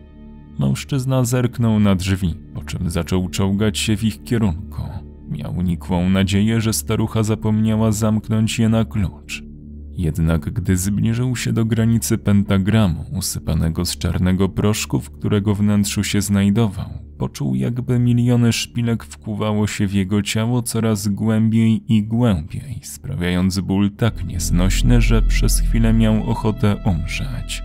Mężczyzna 0.59 1.23
zerknął 1.23 1.79
na 1.79 1.95
drzwi, 1.95 2.35
po 2.53 2.63
czym 2.63 2.89
zaczął 2.89 3.29
czołgać 3.29 3.77
się 3.77 3.97
w 3.97 4.03
ich 4.03 4.23
kierunku. 4.23 4.81
Miał 5.29 5.61
nikłą 5.61 6.09
nadzieję, 6.09 6.61
że 6.61 6.73
starucha 6.73 7.23
zapomniała 7.23 7.91
zamknąć 7.91 8.59
je 8.59 8.69
na 8.69 8.85
klucz. 8.85 9.43
Jednak 9.91 10.53
gdy 10.53 10.77
zbliżył 10.77 11.35
się 11.35 11.53
do 11.53 11.65
granicy 11.65 12.17
pentagramu, 12.17 13.05
usypanego 13.17 13.85
z 13.85 13.97
czarnego 13.97 14.49
proszku, 14.49 14.99
w 14.99 15.11
którego 15.11 15.55
wnętrzu 15.55 16.03
się 16.03 16.21
znajdował, 16.21 16.89
poczuł 17.17 17.55
jakby 17.55 17.99
miliony 17.99 18.53
szpilek 18.53 19.03
wkuwało 19.03 19.67
się 19.67 19.87
w 19.87 19.93
jego 19.93 20.21
ciało 20.21 20.61
coraz 20.61 21.07
głębiej 21.07 21.93
i 21.93 22.03
głębiej, 22.03 22.79
sprawiając 22.83 23.59
ból 23.59 23.91
tak 23.91 24.25
nieznośny, 24.25 25.01
że 25.01 25.21
przez 25.21 25.59
chwilę 25.59 25.93
miał 25.93 26.29
ochotę 26.29 26.75
umrzeć. 26.85 27.63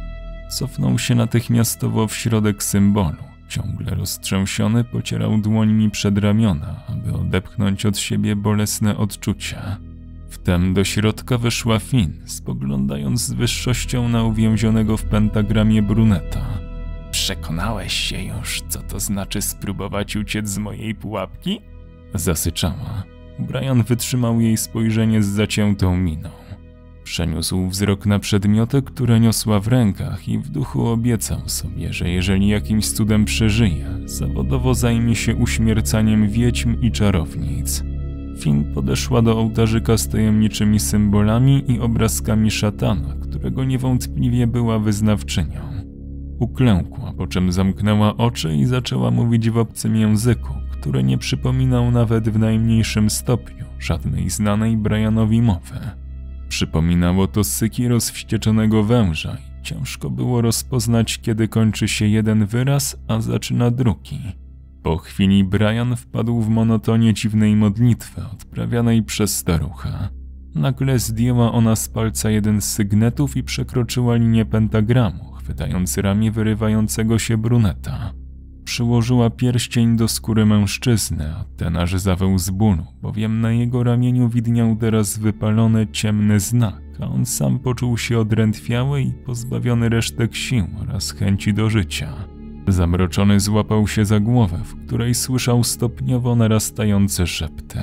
Cofnął 0.51 0.99
się 0.99 1.15
natychmiastowo 1.15 2.07
w 2.07 2.17
środek 2.17 2.63
symbolu. 2.63 3.29
Ciągle 3.49 3.95
roztrzęsiony 3.95 4.85
pocierał 4.85 5.39
dłońmi 5.39 5.91
przed 5.91 6.19
ramiona, 6.19 6.83
aby 6.89 7.13
odepchnąć 7.13 7.87
od 7.87 7.99
siebie 7.99 8.37
bolesne 8.37 8.97
odczucia. 8.97 9.77
Wtem 10.29 10.75
do 10.75 10.85
środka 10.85 11.39
weszła 11.39 11.79
Finn, 11.79 12.13
spoglądając 12.25 13.21
z 13.21 13.33
wyższością 13.33 14.09
na 14.09 14.23
uwięzionego 14.23 14.97
w 14.97 15.05
pentagramie 15.05 15.83
bruneta. 15.83 16.68
Przekonałeś 17.11 17.93
się 17.93 18.23
już, 18.23 18.63
co 18.69 18.83
to 18.83 19.01
znaczy 19.01 19.43
spróbować 19.43 20.17
uciec 20.17 20.49
z 20.49 20.59
mojej 20.59 20.95
pułapki? 20.95 21.61
Zasyczała. 22.15 23.03
Brian 23.39 23.83
wytrzymał 23.83 24.41
jej 24.41 24.57
spojrzenie 24.57 25.23
z 25.23 25.27
zaciętą 25.27 25.97
miną. 25.97 26.31
Przeniósł 27.05 27.69
wzrok 27.69 28.07
na 28.07 28.19
przedmioty, 28.19 28.83
które 28.83 29.21
niosła 29.21 29.61
w 29.61 29.69
rękach 29.69 30.29
i 30.29 30.39
w 30.39 30.49
duchu 30.49 30.87
obiecał 30.87 31.49
sobie, 31.49 31.93
że 31.93 32.09
jeżeli 32.09 32.49
jakimś 32.49 32.91
cudem 32.91 33.25
przeżyje, 33.25 33.87
zawodowo 34.05 34.75
zajmie 34.75 35.17
się 35.17 35.37
uśmiercaniem 35.37 36.29
wiedźm 36.29 36.77
i 36.83 36.93
czarownic. 36.93 37.85
Finn 38.39 38.75
podeszła 38.75 39.23
do 39.23 39.39
ołtarzyka 39.39 39.97
z 39.97 40.09
tajemniczymi 40.09 40.81
symbolami 40.81 41.65
i 41.69 41.81
obrazkami 41.81 42.51
szatana, 42.51 43.17
którego 43.23 43.65
niewątpliwie 43.65 44.47
była 44.47 44.79
wyznawczynią. 44.79 45.78
Uklękła, 46.39 47.13
po 47.13 47.27
czym 47.27 47.53
zamknęła 47.53 48.17
oczy 48.17 48.57
i 48.57 48.65
zaczęła 48.65 49.11
mówić 49.11 49.51
w 49.51 49.59
obcym 49.59 49.97
języku, 49.97 50.55
który 50.71 51.03
nie 51.03 51.19
przypominał 51.19 51.91
nawet 51.91 52.29
w 52.29 52.39
najmniejszym 52.39 53.11
stopniu 53.11 53.65
żadnej 53.79 54.31
znanej 54.31 54.77
Brianowi 54.77 55.43
mowy. 55.43 55.81
Przypominało 56.49 57.27
to 57.27 57.45
syki 57.45 57.89
rozwścieczonego 57.89 58.85
węża 58.85 59.37
i 59.37 59.63
ciężko 59.63 60.11
było 60.11 60.43
rozpoznać, 60.43 61.19
kiedy 61.19 61.49
kończy 61.49 61.89
się 61.89 62.07
jeden 62.07 62.47
wyraz, 62.47 62.97
a 63.09 63.21
zaczyna 63.21 63.71
drugi. 63.71 64.21
Po 64.83 64.97
chwili 64.97 65.45
Brian 65.45 65.97
wpadł 65.97 66.41
w 66.41 66.49
monotonię 66.49 67.15
dziwnej 67.15 67.57
modlitwy 67.57 68.23
odprawianej 68.33 69.03
przez 69.03 69.37
starucha. 69.37 70.09
Nagle 70.55 70.99
zdjęła 70.99 71.53
ona 71.53 71.77
z 71.77 71.89
palca 71.89 72.31
jeden 72.31 72.61
z 72.61 72.65
sygnetów 72.65 73.37
i 73.37 73.43
przekroczyła 73.43 74.17
linię 74.17 74.45
pentagramu, 74.45 75.28
chwytając 75.49 75.99
ramię 75.99 76.33
wyrywającego 76.33 77.19
się 77.19 77.39
bruneta. 77.39 78.13
Przyłożyła 78.65 79.31
pierścień 79.31 79.97
do 79.97 80.09
skóry 80.09 80.47
mężczyzny, 80.47 81.35
a 81.35 81.45
ten 81.57 81.77
aż 81.77 81.95
zaweł 81.95 82.39
z 82.39 82.51
bólu, 82.51 82.87
bowiem 83.03 83.41
na 83.41 83.53
jego 83.53 83.83
ramieniu 83.83 84.29
widniał 84.29 84.77
teraz 84.77 85.19
wypalony 85.19 85.87
ciemny 85.93 86.41
znak, 86.41 86.83
a 87.01 87.07
on 87.07 87.27
sam 87.27 87.59
poczuł 87.59 87.99
się 87.99 88.19
odrętwiały 88.19 89.03
i 89.03 89.13
pozbawiony 89.13 89.89
resztek 89.89 90.35
sił 90.35 90.67
oraz 90.83 91.11
chęci 91.11 91.55
do 91.55 91.71
życia. 91.71 92.15
Zamroczony 92.67 93.41
złapał 93.41 93.89
się 93.89 94.05
za 94.05 94.21
głowę, 94.21 94.61
w 94.65 94.87
której 94.87 95.15
słyszał 95.15 95.65
stopniowo 95.65 96.37
narastające 96.37 97.27
szepty. 97.27 97.79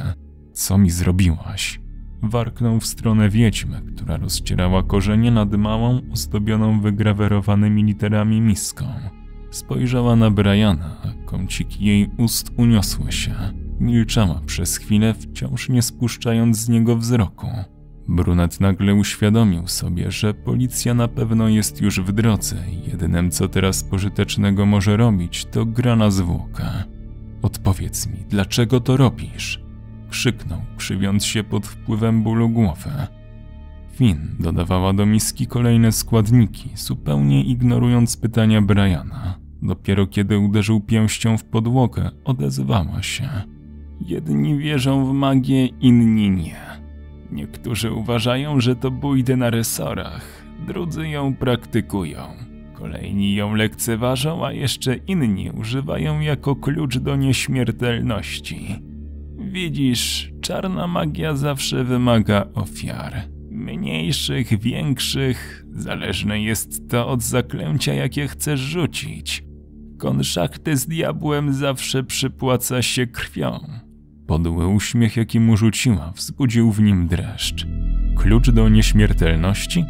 Co 0.54 0.78
mi 0.78 0.90
zrobiłaś? 0.90 1.85
Warknął 2.24 2.80
w 2.80 2.86
stronę 2.86 3.30
wiedźmy, 3.30 3.82
która 3.96 4.18
rozcierała 4.18 4.84
korzenie 4.84 5.32
nad 5.32 5.52
małą, 5.52 6.02
ozdobioną 6.12 6.82
wygrawerowanymi 6.82 7.84
literami 7.84 8.42
miską. 8.42 8.86
Spojrzała 9.52 10.16
na 10.16 10.32
Briana, 10.32 10.98
a 11.04 11.30
kąciki 11.30 11.86
jej 11.86 12.10
ust 12.18 12.52
uniosły 12.58 13.12
się. 13.12 13.36
Milczała 13.80 14.42
przez 14.46 14.78
chwilę, 14.78 15.14
wciąż 15.14 15.70
nie 15.70 15.82
spuszczając 15.82 16.58
z 16.58 16.70
niego 16.70 16.98
wzroku. 16.98 17.48
Brunet 18.08 18.60
nagle 18.60 18.96
uświadomił 18.96 19.68
sobie, 19.68 20.12
że 20.12 20.34
policja 20.34 20.94
na 20.94 21.08
pewno 21.08 21.48
jest 21.48 21.82
już 21.82 22.02
w 22.02 22.12
drodze 22.12 22.56
i 22.72 22.90
jedynym 22.90 23.32
co 23.32 23.48
teraz 23.48 23.84
pożytecznego 23.84 24.66
może 24.66 24.98
robić 24.98 25.46
to 25.46 25.66
gra 25.66 25.96
na 25.96 26.12
zwłokę. 26.12 26.66
Odpowiedz 27.42 28.08
mi, 28.08 28.18
dlaczego 28.30 28.80
to 28.80 28.98
robisz? 28.98 29.65
Krzyknął, 30.10 30.62
krzywiąc 30.78 31.26
się 31.26 31.44
pod 31.44 31.68
wpływem 31.68 32.24
bólu 32.24 32.50
głowy. 32.50 32.92
Finn 33.92 34.36
dodawała 34.40 34.94
do 34.94 35.06
miski 35.06 35.48
kolejne 35.48 35.92
składniki, 35.92 36.70
zupełnie 36.76 37.44
ignorując 37.44 38.18
pytania 38.18 38.62
Briana. 38.62 39.40
Dopiero 39.62 40.08
kiedy 40.08 40.40
uderzył 40.40 40.82
pięścią 40.82 41.38
w 41.38 41.44
podłogę, 41.44 42.12
odezwała 42.24 43.04
się. 43.04 43.30
Jedni 44.02 44.58
wierzą 44.58 45.06
w 45.06 45.14
magię, 45.14 45.66
inni 45.66 46.30
nie. 46.30 46.56
Niektórzy 47.32 47.92
uważają, 47.92 48.60
że 48.60 48.76
to 48.76 48.92
bójdę 48.92 49.38
na 49.38 49.50
resorach, 49.50 50.44
drudzy 50.68 51.08
ją 51.08 51.36
praktykują. 51.36 52.20
Kolejni 52.74 53.36
ją 53.36 53.54
lekceważą, 53.54 54.46
a 54.46 54.52
jeszcze 54.52 54.96
inni 54.96 55.52
używają 55.52 56.20
jako 56.20 56.56
klucz 56.56 56.98
do 56.98 57.16
nieśmiertelności. 57.16 58.76
Widzisz, 59.56 60.32
czarna 60.42 60.88
magia 60.88 61.36
zawsze 61.36 61.84
wymaga 61.84 62.46
ofiar. 62.54 63.14
Mniejszych, 63.52 64.60
większych, 64.60 65.66
zależne 65.72 66.42
jest 66.42 66.90
to 66.90 67.08
od 67.08 67.24
zaklęcia, 67.24 67.94
jakie 67.94 68.28
chcesz 68.28 68.60
rzucić. 68.60 69.44
Konszachty 70.00 70.78
z 70.78 70.88
diabłem 70.88 71.54
zawsze 71.54 72.04
przypłaca 72.04 72.82
się 72.82 73.08
krwią. 73.08 73.60
Podły 74.28 74.68
uśmiech, 74.68 75.18
jaki 75.18 75.40
mu 75.40 75.58
rzuciła, 75.58 76.12
wzbudził 76.16 76.72
w 76.72 76.82
nim 76.82 77.08
dreszcz. 77.08 77.68
Klucz 78.16 78.50
do 78.50 78.70
nieśmiertelności? 78.70 79.86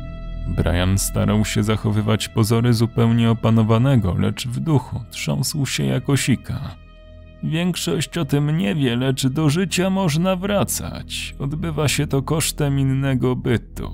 Brian 0.47 0.97
starał 0.97 1.45
się 1.45 1.63
zachowywać 1.63 2.29
pozory 2.29 2.73
zupełnie 2.73 3.31
opanowanego, 3.31 4.15
lecz 4.19 4.47
w 4.47 4.59
duchu 4.59 4.99
trząsł 5.11 5.65
się 5.65 5.85
jako 5.85 6.17
sika. 6.17 6.84
Większość 7.45 8.17
o 8.17 8.25
tym 8.25 8.57
nie 8.57 8.75
wie, 8.75 8.95
lecz 8.95 9.27
do 9.27 9.49
życia 9.49 9.89
można 9.89 10.35
wracać. 10.35 11.35
Odbywa 11.39 11.87
się 11.87 12.07
to 12.07 12.21
kosztem 12.21 12.79
innego 12.79 13.35
bytu. 13.35 13.91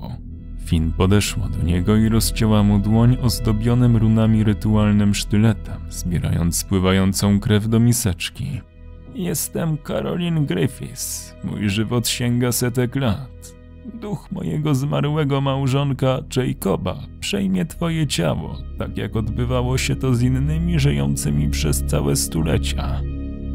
Finn 0.64 0.92
podeszła 0.92 1.48
do 1.48 1.62
niego 1.62 1.96
i 1.96 2.08
rozcięła 2.08 2.62
mu 2.62 2.78
dłoń 2.78 3.16
ozdobionym 3.22 3.96
runami 3.96 4.44
rytualnym 4.44 5.14
sztyletem, 5.14 5.80
zbierając 5.90 6.56
spływającą 6.56 7.40
krew 7.40 7.68
do 7.68 7.80
miseczki. 7.80 8.60
Jestem 9.14 9.78
Caroline 9.78 10.46
Griffiths. 10.46 11.36
Mój 11.44 11.70
żywot 11.70 12.08
sięga 12.08 12.52
setek 12.52 12.96
lat. 12.96 13.54
Duch 13.94 14.32
mojego 14.32 14.74
zmarłego 14.74 15.40
małżonka 15.40 16.18
Jacoba 16.36 16.96
przejmie 17.20 17.66
twoje 17.66 18.06
ciało, 18.06 18.58
tak 18.78 18.96
jak 18.96 19.16
odbywało 19.16 19.78
się 19.78 19.96
to 19.96 20.14
z 20.14 20.22
innymi 20.22 20.80
żyjącymi 20.80 21.50
przez 21.50 21.84
całe 21.86 22.16
stulecia. 22.16 23.00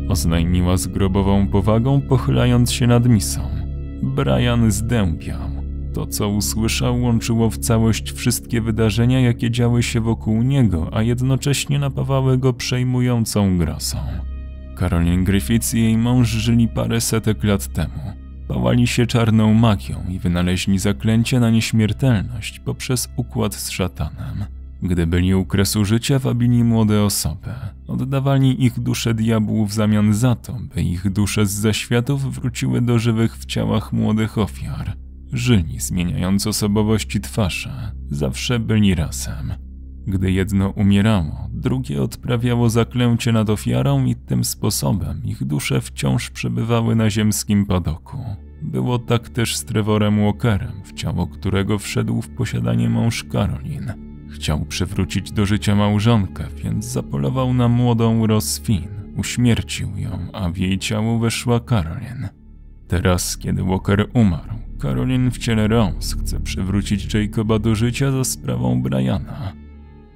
Oznajmiła 0.10 0.78
z 0.78 0.88
grobową 0.88 1.48
powagą, 1.48 2.02
pochylając 2.02 2.72
się 2.72 2.88
nad 2.88 3.08
misą. 3.08 3.42
Brian 4.02 4.72
zdębiał. 4.72 5.40
To, 5.94 6.08
co 6.08 6.30
usłyszał, 6.30 7.02
łączyło 7.02 7.50
w 7.50 7.58
całość 7.58 8.12
wszystkie 8.12 8.62
wydarzenia, 8.62 9.20
jakie 9.20 9.52
działy 9.52 9.84
się 9.84 10.02
wokół 10.02 10.42
niego, 10.42 10.90
a 10.94 11.02
jednocześnie 11.02 11.80
napawały 11.80 12.38
go 12.38 12.54
przejmującą 12.54 13.58
grosą. 13.58 13.98
Caroline 14.80 15.24
Griffiths 15.24 15.74
i 15.74 15.82
jej 15.82 15.98
mąż 15.98 16.30
żyli 16.30 16.68
parę 16.68 17.02
setek 17.02 17.44
lat 17.44 17.68
temu. 17.68 18.14
Pałali 18.48 18.88
się 18.88 19.06
czarną 19.06 19.54
magią 19.54 20.04
i 20.10 20.20
wynaleźli 20.20 20.80
zaklęcie 20.80 21.40
na 21.40 21.50
nieśmiertelność 21.50 22.60
poprzez 22.60 23.10
układ 23.16 23.56
z 23.56 23.70
szatanem. 23.70 24.57
Gdy 24.82 25.08
byli 25.08 25.36
u 25.36 25.46
kresu 25.46 25.86
życia, 25.86 26.20
wabili 26.20 26.64
młode 26.64 27.04
osoby. 27.04 27.50
Oddawali 27.88 28.66
ich 28.66 28.80
dusze 28.80 29.14
diabłu 29.14 29.66
w 29.66 29.74
zamian 29.74 30.14
za 30.14 30.36
to, 30.36 30.58
by 30.76 30.82
ich 30.82 31.10
dusze 31.10 31.46
z 31.46 31.52
zaświatów 31.52 32.36
wróciły 32.36 32.82
do 32.82 33.00
żywych 33.00 33.38
w 33.38 33.46
ciałach 33.46 33.94
młodych 33.94 34.38
ofiar. 34.38 34.98
Żyli, 35.34 35.80
zmieniając 35.80 36.48
osobowość 36.48 37.16
i 37.16 37.22
twarze. 37.22 37.92
Zawsze 38.10 38.60
byli 38.60 38.96
razem. 38.96 39.54
Gdy 40.08 40.32
jedno 40.32 40.70
umierało, 40.70 41.50
drugie 41.54 42.02
odprawiało 42.02 42.70
zaklęcie 42.70 43.32
nad 43.32 43.50
ofiarą 43.50 44.06
i 44.06 44.16
tym 44.16 44.44
sposobem 44.44 45.22
ich 45.26 45.46
dusze 45.46 45.82
wciąż 45.82 46.30
przebywały 46.30 46.96
na 46.96 47.10
ziemskim 47.10 47.66
padoku. 47.66 48.18
Było 48.62 49.00
tak 49.00 49.30
też 49.30 49.56
z 49.56 49.66
Trevorem 49.66 50.20
Walkerem, 50.20 50.82
w 50.84 50.94
ciało 50.94 51.28
którego 51.28 51.80
wszedł 51.80 52.22
w 52.22 52.30
posiadanie 52.30 52.90
mąż 52.90 53.24
Karolin. 53.24 54.07
Chciał 54.30 54.66
przywrócić 54.66 55.32
do 55.32 55.46
życia 55.46 55.76
małżonkę, 55.76 56.48
więc 56.64 56.86
zapolował 56.86 57.54
na 57.54 57.68
młodą 57.68 58.28
Ross 58.28 58.62
Finn, 58.62 58.88
uśmiercił 59.18 59.98
ją, 59.98 60.28
a 60.34 60.50
w 60.50 60.58
jej 60.58 60.80
ciało 60.80 61.20
weszła 61.20 61.60
Karolin. 61.60 62.28
Teraz, 62.88 63.38
kiedy 63.38 63.64
Walker 63.64 64.10
umarł, 64.14 64.54
Karolin 64.80 65.32
w 65.32 65.38
ciele 65.38 65.68
Rose 65.68 66.18
chce 66.22 66.40
przywrócić 66.40 67.14
Jacoba 67.14 67.60
do 67.60 67.76
życia 67.76 68.12
za 68.12 68.24
sprawą 68.24 68.82
Briana. 68.82 69.54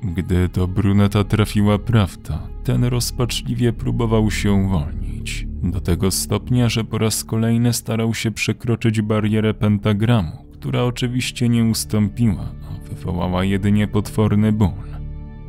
Gdy 0.04 0.50
do 0.50 0.68
bruneta 0.68 1.24
trafiła 1.24 1.80
prawda, 1.80 2.48
ten 2.64 2.84
rozpaczliwie 2.84 3.74
próbował 3.74 4.32
się 4.32 4.52
uwolnić. 4.52 5.48
Do 5.64 5.82
tego 5.82 6.12
stopnia, 6.12 6.70
że 6.70 6.84
po 6.84 6.98
raz 6.98 7.24
kolejny 7.24 7.74
starał 7.74 8.14
się 8.14 8.32
przekroczyć 8.32 9.02
barierę 9.02 9.54
pentagramu, 9.54 10.46
która 10.62 10.84
oczywiście 10.84 11.50
nie 11.50 11.64
ustąpiła, 11.64 12.52
a 12.70 12.90
wywołała 12.90 13.44
jedynie 13.44 13.88
potworny 13.88 14.52
ból. 14.52 14.70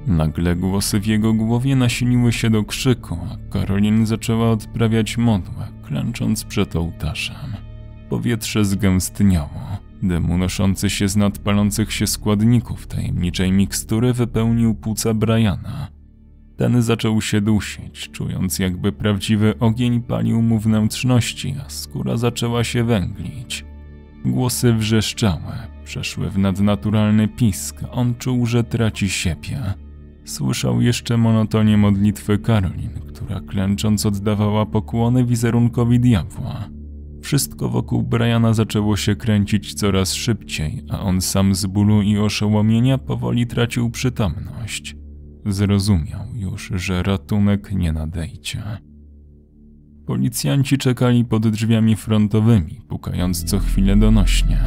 Nagle 0.07 0.57
głosy 0.57 1.01
w 1.01 1.07
jego 1.07 1.33
głowie 1.33 1.77
nasiliły 1.77 2.33
się 2.33 2.51
do 2.51 2.64
krzyku, 2.64 3.18
a 3.31 3.53
Karolin 3.53 4.07
zaczęła 4.07 4.51
odprawiać 4.51 5.18
modłę, 5.18 5.68
klęcząc 5.83 6.44
przed 6.44 6.77
ołtarzem. 6.77 7.37
Powietrze 8.09 8.64
zgęstniało. 8.64 9.79
Dym 10.03 10.31
unoszący 10.31 10.90
się 10.90 11.09
z 11.09 11.16
nadpalących 11.16 11.92
się 11.92 12.07
składników 12.07 12.87
tajemniczej 12.87 13.53
mikstury 13.53 14.12
wypełnił 14.12 14.75
płuca 14.75 15.14
Briana. 15.14 15.88
Ten 16.57 16.83
zaczął 16.83 17.20
się 17.20 17.40
dusić, 17.40 18.11
czując 18.12 18.59
jakby 18.59 18.92
prawdziwy 18.92 19.59
ogień 19.59 20.03
palił 20.03 20.42
mu 20.42 20.59
wnętrzności, 20.59 21.55
a 21.66 21.70
skóra 21.70 22.16
zaczęła 22.16 22.64
się 22.64 22.85
węglić. 22.85 23.72
Głosy 24.25 24.73
wrzeszczały, 24.73 25.53
przeszły 25.85 26.31
w 26.31 26.39
nadnaturalny 26.39 27.29
pisk, 27.29 27.81
on 27.91 28.15
czuł, 28.15 28.47
że 28.47 28.65
traci 28.65 29.09
siebie. 29.09 29.75
Słyszał 30.25 30.81
jeszcze 30.81 31.17
monotonię 31.17 31.77
modlitwy 31.77 32.39
Karolin, 32.39 32.91
która 33.09 33.41
klęcząc 33.41 34.07
oddawała 34.07 34.67
pokłony 34.67 35.25
wizerunkowi 35.25 36.01
diabła. 36.01 36.69
Wszystko 37.23 37.69
wokół 37.69 38.03
Briana 38.03 38.55
zaczęło 38.55 38.97
się 38.97 39.17
kręcić 39.17 39.75
coraz 39.75 40.13
szybciej, 40.15 40.83
a 40.91 41.01
on 41.01 41.21
sam 41.21 41.55
z 41.55 41.67
bólu 41.67 42.03
i 42.03 42.19
oszołomienia 42.19 42.99
powoli 42.99 43.47
tracił 43.47 43.91
przytomność. 43.91 44.97
Zrozumiał 45.47 46.27
już, 46.35 46.73
że 46.75 47.03
ratunek 47.03 47.73
nie 47.73 47.93
nadejdzie. 47.93 48.63
Policjanci 50.07 50.79
czekali 50.79 51.25
pod 51.25 51.49
drzwiami 51.49 51.97
frontowymi, 51.97 52.81
pukając 52.88 53.45
co 53.45 53.59
chwilę 53.59 53.97
donośnie. 53.97 54.59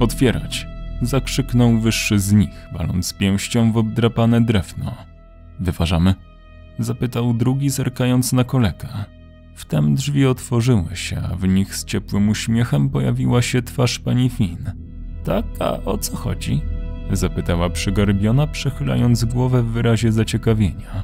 Otwierać! 0.00 0.66
Zakrzyknął 1.02 1.78
wyższy 1.78 2.18
z 2.18 2.32
nich, 2.32 2.68
waląc 2.72 3.14
pięścią 3.14 3.72
w 3.72 3.76
obdrapane 3.76 4.40
drewno. 4.40 4.94
Wyważamy? 5.60 6.14
Zapytał 6.78 7.34
drugi, 7.34 7.70
zerkając 7.70 8.32
na 8.32 8.44
kolegę. 8.44 8.88
Wtem 9.54 9.94
drzwi 9.94 10.26
otworzyły 10.26 10.96
się, 10.96 11.22
a 11.32 11.36
w 11.36 11.48
nich 11.48 11.76
z 11.76 11.84
ciepłym 11.84 12.28
uśmiechem 12.28 12.88
pojawiła 12.88 13.42
się 13.42 13.62
twarz 13.62 13.98
pani 13.98 14.28
Finn. 14.28 14.72
Tak, 15.24 15.44
a 15.58 15.72
o 15.72 15.98
co 15.98 16.16
chodzi? 16.16 16.60
Zapytała 17.12 17.70
przygarbiona, 17.70 18.46
przechylając 18.46 19.24
głowę 19.24 19.62
w 19.62 19.66
wyrazie 19.66 20.12
zaciekawienia. 20.12 21.02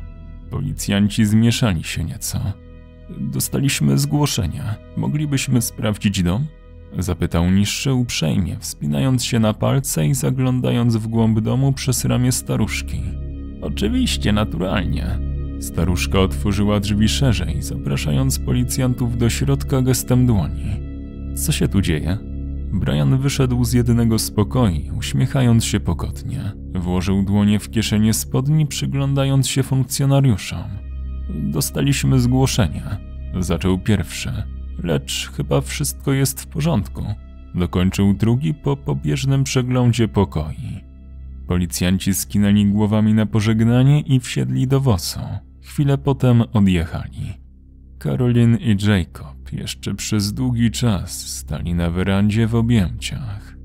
Policjanci 0.51 1.25
zmieszali 1.25 1.85
się 1.85 2.05
nieco. 2.05 2.66
Dostaliśmy 3.11 3.99
zgłoszenie. 3.99 4.63
Moglibyśmy 4.97 5.63
sprawdzić 5.63 6.23
dom? 6.23 6.47
Zapytał 6.99 7.51
niższy 7.51 7.93
uprzejmie, 7.93 8.57
wspinając 8.61 9.25
się 9.25 9.39
na 9.39 9.55
palce 9.55 10.07
i 10.07 10.15
zaglądając 10.15 10.97
w 10.97 11.07
głąb 11.07 11.41
domu 11.41 11.73
przez 11.73 12.05
ramię 12.05 12.33
staruszki. 12.33 13.03
Oczywiście, 13.63 14.33
naturalnie. 14.33 15.19
Staruszka 15.61 16.21
otworzyła 16.21 16.81
drzwi 16.81 17.09
szerzej, 17.09 17.63
zapraszając 17.63 18.39
policjantów 18.39 19.19
do 19.19 19.31
środka 19.31 19.83
gestem 19.83 20.27
dłoni. 20.27 20.67
Co 21.37 21.53
się 21.53 21.69
tu 21.69 21.81
dzieje? 21.81 22.19
Brian 22.73 23.19
wyszedł 23.19 23.65
z 23.65 23.73
jednego 23.73 24.19
z 24.19 24.31
pokoi, 24.31 24.91
uśmiechając 24.99 25.65
się 25.65 25.81
pogodnie. 25.81 26.53
Włożył 26.75 27.23
dłonie 27.23 27.59
w 27.59 27.71
kieszenie 27.71 28.15
spodni, 28.15 28.67
przyglądając 28.67 29.49
się 29.49 29.63
funkcjonariuszom. 29.63 30.86
Dostaliśmy 31.29 32.21
zgłoszenie. 32.21 32.83
Zaczął 33.41 33.79
pierwszy, 33.79 34.33
lecz 34.83 35.31
chyba 35.31 35.61
wszystko 35.61 36.13
jest 36.13 36.41
w 36.41 36.47
porządku. 36.47 37.05
Dokończył 37.55 38.15
drugi 38.15 38.55
po 38.55 38.77
pobieżnym 38.77 39.45
przeglądzie 39.45 40.09
pokoi. 40.09 40.81
Policjanci 41.47 42.15
skinęli 42.15 42.67
głowami 42.67 43.15
na 43.15 43.27
pożegnanie 43.27 44.01
i 44.01 44.21
wsiedli 44.21 44.67
do 44.67 44.81
wozu. 44.81 45.21
Chwilę 45.63 45.99
potem 45.99 46.43
odjechali. 46.53 47.35
Karolin 47.99 48.57
i 48.57 48.77
Jacob 48.89 49.53
jeszcze 49.53 49.95
przez 49.95 50.33
długi 50.33 50.71
czas 50.71 51.27
stali 51.27 51.75
na 51.75 51.91
werandzie 51.91 52.47
w 52.47 52.55
objęciach. 52.55 53.57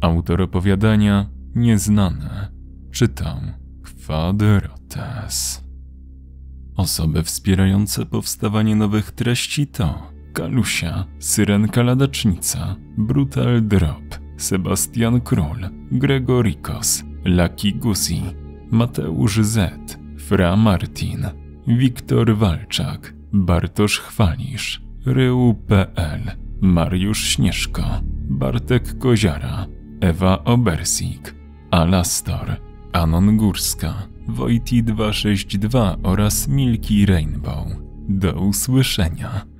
Autor 0.00 0.42
opowiadania 0.42 1.30
nieznane 1.54 2.52
czytał 2.90 3.36
Kwadrates. 3.82 5.67
Osoby 6.78 7.22
wspierające 7.22 8.06
powstawanie 8.06 8.76
nowych 8.76 9.10
treści 9.10 9.66
to 9.66 10.12
Kalusia, 10.32 11.04
Syrenka 11.18 11.82
Ladacznica, 11.82 12.76
Brutal 12.98 13.62
Drop, 13.62 14.18
Sebastian 14.36 15.20
Król, 15.20 15.68
Gregorikos, 15.92 17.04
Lucky 17.24 17.72
Guzi, 17.72 18.22
Mateusz 18.70 19.40
Z, 19.40 19.98
Fra 20.18 20.56
Martin, 20.56 21.26
Wiktor 21.66 22.36
Walczak, 22.36 23.14
Bartosz 23.32 24.00
Chwalisz, 24.00 24.82
Rył.pl, 25.06 26.20
Mariusz 26.60 27.24
Śnieżko, 27.24 27.82
Bartek 28.28 28.98
Koziara, 28.98 29.66
Ewa 30.00 30.44
Obersik, 30.44 31.34
Alastor, 31.70 32.56
Anon 32.92 33.36
Górska, 33.36 33.94
Wojti 34.28 34.82
262 34.82 35.96
oraz 36.02 36.48
Milki 36.48 37.06
Rainbow. 37.06 37.66
Do 38.08 38.32
usłyszenia. 38.32 39.57